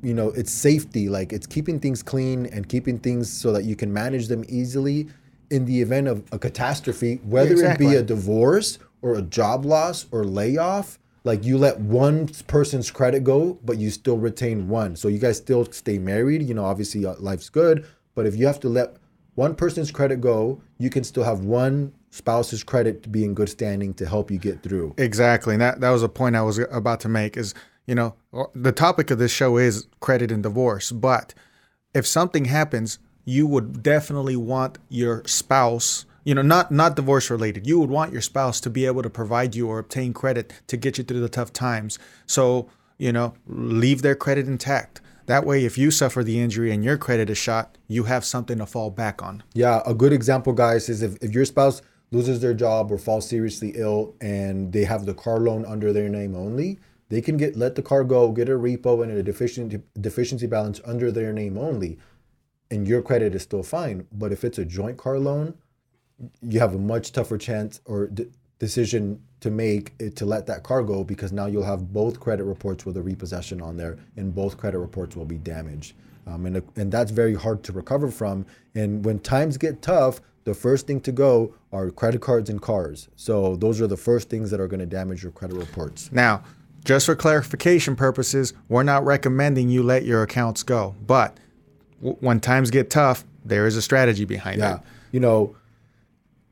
you 0.01 0.13
know 0.13 0.29
it's 0.31 0.51
safety 0.51 1.09
like 1.09 1.33
it's 1.33 1.45
keeping 1.45 1.79
things 1.79 2.03
clean 2.03 2.45
and 2.47 2.69
keeping 2.69 2.97
things 2.97 3.31
so 3.31 3.51
that 3.51 3.63
you 3.65 3.75
can 3.75 3.91
manage 3.91 4.27
them 4.27 4.45
easily 4.47 5.07
in 5.51 5.65
the 5.65 5.81
event 5.81 6.07
of 6.07 6.23
a 6.31 6.39
catastrophe 6.39 7.19
whether 7.25 7.53
it 7.55 7.77
be 7.77 7.95
a 7.95 8.01
divorce 8.01 8.79
or 9.01 9.15
a 9.15 9.21
job 9.21 9.65
loss 9.65 10.05
or 10.11 10.23
layoff 10.23 10.99
like 11.25 11.43
you 11.43 11.57
let 11.57 11.77
one 11.81 12.29
person's 12.47 12.89
credit 12.89 13.25
go 13.25 13.59
but 13.65 13.77
you 13.77 13.89
still 13.89 14.17
retain 14.17 14.69
one 14.69 14.95
so 14.95 15.09
you 15.09 15.19
guys 15.19 15.35
still 15.35 15.65
stay 15.65 15.99
married 15.99 16.41
you 16.43 16.53
know 16.53 16.63
obviously 16.63 17.05
uh, 17.05 17.15
life's 17.19 17.49
good 17.49 17.85
but 18.15 18.25
if 18.25 18.37
you 18.37 18.47
have 18.47 18.59
to 18.61 18.69
let 18.69 18.95
one 19.39 19.55
person's 19.55 19.91
credit 19.91 20.19
go 20.19 20.61
you 20.77 20.89
can 20.89 21.03
still 21.03 21.23
have 21.23 21.39
one 21.41 21.93
spouse's 22.11 22.63
credit 22.63 23.03
to 23.03 23.09
be 23.09 23.23
in 23.23 23.33
good 23.33 23.49
standing 23.49 23.93
to 23.93 24.05
help 24.05 24.29
you 24.31 24.37
get 24.37 24.61
through 24.63 24.93
Exactly. 24.97 25.55
And 25.55 25.61
that, 25.61 25.79
that 25.79 25.89
was 25.89 26.03
a 26.03 26.09
point 26.09 26.35
I 26.35 26.41
was 26.41 26.59
about 26.71 26.99
to 27.01 27.09
make 27.09 27.37
is, 27.37 27.53
you 27.85 27.95
know, 27.95 28.15
uh, 28.33 28.43
the 28.53 28.71
topic 28.71 29.11
of 29.11 29.17
this 29.17 29.31
show 29.31 29.57
is 29.57 29.87
credit 29.99 30.31
and 30.31 30.43
divorce. 30.43 30.91
But 30.91 31.33
if 31.93 32.05
something 32.05 32.45
happens, 32.45 32.99
you 33.25 33.47
would 33.47 33.81
definitely 33.81 34.35
want 34.35 34.77
your 34.89 35.23
spouse, 35.25 36.05
you 36.23 36.35
know, 36.35 36.41
not 36.41 36.71
not 36.71 36.95
divorce 36.95 37.29
related. 37.29 37.65
You 37.65 37.79
would 37.79 37.89
want 37.89 38.11
your 38.11 38.21
spouse 38.21 38.59
to 38.61 38.69
be 38.69 38.85
able 38.85 39.03
to 39.03 39.09
provide 39.09 39.55
you 39.55 39.67
or 39.67 39.79
obtain 39.79 40.13
credit 40.13 40.53
to 40.67 40.77
get 40.77 40.97
you 40.97 41.03
through 41.03 41.21
the 41.21 41.29
tough 41.29 41.53
times. 41.53 41.97
So, 42.25 42.69
you 42.97 43.11
know, 43.11 43.33
leave 43.47 44.01
their 44.01 44.15
credit 44.15 44.47
intact. 44.47 45.01
That 45.29 45.45
way, 45.45 45.63
if 45.63 45.77
you 45.77 45.91
suffer 45.91 46.23
the 46.23 46.39
injury 46.39 46.71
and 46.71 46.83
your 46.83 46.97
credit 46.97 47.29
is 47.29 47.37
shot, 47.37 47.77
you 47.87 48.05
have 48.05 48.25
something 48.25 48.57
to 48.57 48.65
fall 48.65 48.89
back 48.89 49.21
on. 49.21 49.43
Yeah, 49.53 49.83
a 49.85 49.93
good 49.93 50.11
example, 50.11 50.53
guys, 50.53 50.89
is 50.89 51.03
if, 51.03 51.17
if 51.21 51.35
your 51.35 51.45
spouse 51.45 51.83
loses 52.09 52.41
their 52.41 52.55
job 52.55 52.91
or 52.91 52.97
falls 52.97 53.29
seriously 53.29 53.73
ill 53.75 54.15
and 54.21 54.73
they 54.73 54.85
have 54.85 55.05
the 55.05 55.13
car 55.13 55.39
loan 55.39 55.65
under 55.65 55.93
their 55.93 56.09
name 56.09 56.35
only, 56.35 56.79
they 57.09 57.21
can 57.21 57.37
get 57.37 57.55
let 57.55 57.75
the 57.75 57.83
car 57.83 58.03
go, 58.03 58.31
get 58.31 58.49
a 58.49 58.53
repo 58.53 59.03
and 59.03 59.11
a 59.11 59.21
deficiency 59.21 59.83
deficiency 60.01 60.47
balance 60.47 60.81
under 60.83 61.11
their 61.11 61.31
name 61.31 61.59
only, 61.59 61.99
and 62.71 62.87
your 62.87 63.03
credit 63.03 63.35
is 63.35 63.43
still 63.43 63.61
fine. 63.61 64.07
But 64.11 64.31
if 64.31 64.43
it's 64.43 64.57
a 64.57 64.65
joint 64.65 64.97
car 64.97 65.19
loan, 65.19 65.53
you 66.41 66.59
have 66.59 66.73
a 66.73 66.79
much 66.79 67.11
tougher 67.11 67.37
chance 67.37 67.81
or 67.85 68.09
decision 68.59 69.21
to 69.39 69.49
make 69.49 69.97
to 70.15 70.25
let 70.25 70.45
that 70.45 70.63
car 70.63 70.83
go 70.83 71.03
because 71.03 71.31
now 71.31 71.45
you'll 71.45 71.63
have 71.63 71.93
both 71.93 72.19
credit 72.19 72.43
reports 72.43 72.85
with 72.85 72.97
a 72.97 73.01
repossession 73.01 73.61
on 73.61 73.77
there 73.77 73.97
and 74.17 74.35
both 74.35 74.57
credit 74.57 74.79
reports 74.79 75.15
will 75.15 75.25
be 75.25 75.37
damaged. 75.37 75.93
Um, 76.27 76.45
and, 76.45 76.61
and 76.75 76.91
that's 76.91 77.11
very 77.11 77.33
hard 77.33 77.63
to 77.63 77.71
recover 77.71 78.11
from. 78.11 78.45
And 78.75 79.03
when 79.03 79.19
times 79.19 79.57
get 79.57 79.81
tough 79.81 80.21
the 80.49 80.53
first 80.55 80.87
thing 80.87 80.99
to 81.01 81.11
go 81.11 81.53
are 81.71 81.91
credit 81.91 82.21
cards 82.21 82.49
and 82.49 82.59
cars. 82.59 83.07
So 83.15 83.55
those 83.55 83.79
are 83.81 83.87
the 83.87 83.97
first 83.97 84.29
things 84.29 84.49
that 84.51 84.59
are 84.59 84.67
going 84.67 84.79
to 84.79 84.85
damage 84.87 85.21
your 85.21 85.31
credit 85.31 85.55
reports. 85.55 86.11
Now, 86.11 86.43
just 86.83 87.05
for 87.05 87.15
clarification 87.15 87.95
purposes, 87.95 88.53
we're 88.67 88.83
not 88.83 89.05
recommending 89.05 89.69
you 89.69 89.83
let 89.83 90.05
your 90.05 90.23
accounts 90.23 90.63
go. 90.63 90.95
But 91.05 91.37
w- 91.99 92.17
when 92.21 92.39
times 92.39 92.71
get 92.71 92.89
tough, 92.89 93.25
there 93.45 93.67
is 93.67 93.75
a 93.75 93.81
strategy 93.81 94.25
behind 94.25 94.59
yeah. 94.59 94.77
It. 94.77 94.81
you 95.11 95.19
know 95.19 95.55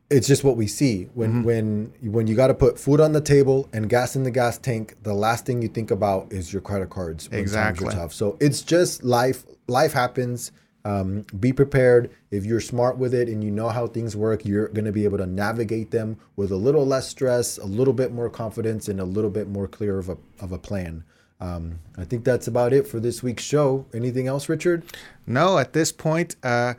it's 0.10 0.28
just 0.28 0.44
what 0.44 0.56
we 0.56 0.68
see. 0.68 1.10
When 1.14 1.44
when 1.44 1.94
when 2.02 2.28
you 2.28 2.36
got 2.36 2.48
to 2.48 2.54
put 2.54 2.80
food 2.80 3.00
on 3.02 3.12
the 3.12 3.22
table 3.22 3.68
and 3.74 3.90
gas 3.90 4.16
in 4.16 4.24
the 4.24 4.32
gas 4.32 4.58
tank 4.58 4.96
the 5.04 5.14
last 5.14 5.46
thing 5.46 5.62
you 5.62 5.68
think 5.68 5.92
about 5.92 6.32
is 6.32 6.52
your 6.54 6.62
credit 6.62 6.90
cards 6.90 7.30
when 7.30 7.40
times 7.42 7.56
are 7.56 7.70
Exactly. 7.70 7.94
tough. 7.94 8.14
so 8.14 8.38
it's 8.40 8.62
just 8.62 9.04
life 9.04 9.46
life 9.68 9.94
happens. 9.94 10.52
Um, 10.86 11.26
be 11.38 11.52
prepared. 11.52 12.12
If 12.32 12.46
you're 12.46 12.62
smart 12.62 12.98
with 12.98 13.14
it 13.14 13.28
and 13.28 13.44
you 13.44 13.52
know 13.52 13.68
how 13.68 13.88
things 13.88 14.16
work 14.16 14.46
you're 14.46 14.70
going 14.70 14.86
to 14.86 14.94
be 14.94 15.04
able 15.04 15.18
to 15.18 15.26
navigate 15.26 15.92
them 15.92 16.18
with 16.38 16.50
a 16.52 16.56
little 16.56 16.86
less 16.86 17.10
stress 17.10 17.58
a 17.58 17.66
little 17.66 17.94
bit 17.94 18.14
more 18.14 18.30
confidence 18.30 18.88
and 18.88 19.02
a 19.02 19.04
little 19.04 19.30
bit 19.30 19.50
more 19.50 19.68
clear 19.68 19.98
of 20.00 20.08
a, 20.08 20.18
of 20.40 20.54
a 20.54 20.58
plan. 20.58 21.04
Um, 21.40 21.80
i 21.98 22.04
think 22.04 22.24
that's 22.24 22.48
about 22.48 22.72
it 22.74 22.88
for 22.88 23.02
this 23.02 23.22
week's 23.22 23.44
show. 23.44 23.86
Anything 23.94 24.28
else 24.28 24.48
richard? 24.48 24.86
No, 25.26 25.58
at 25.58 25.74
this 25.74 25.92
point, 25.92 26.38
uh, 26.42 26.76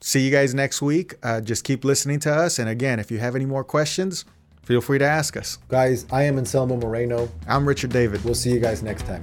see 0.00 0.20
you 0.20 0.30
guys 0.30 0.54
next 0.54 0.80
week. 0.82 1.14
Uh, 1.22 1.40
just 1.40 1.64
keep 1.64 1.84
listening 1.84 2.20
to 2.20 2.32
us. 2.32 2.58
And 2.58 2.68
again, 2.68 2.98
if 2.98 3.10
you 3.10 3.18
have 3.18 3.34
any 3.34 3.46
more 3.46 3.64
questions, 3.64 4.24
feel 4.62 4.80
free 4.80 4.98
to 4.98 5.04
ask 5.06 5.34
us. 5.36 5.56
guys 5.68 6.04
i 6.12 6.22
am 6.22 6.36
anselmo 6.36 6.76
moreno 6.76 7.28
I'm 7.46 7.66
Richard 7.66 7.90
David. 7.90 8.22
we'll 8.24 8.34
see 8.34 8.52
you 8.52 8.60
guys 8.60 8.82
next 8.82 9.06
time 9.06 9.22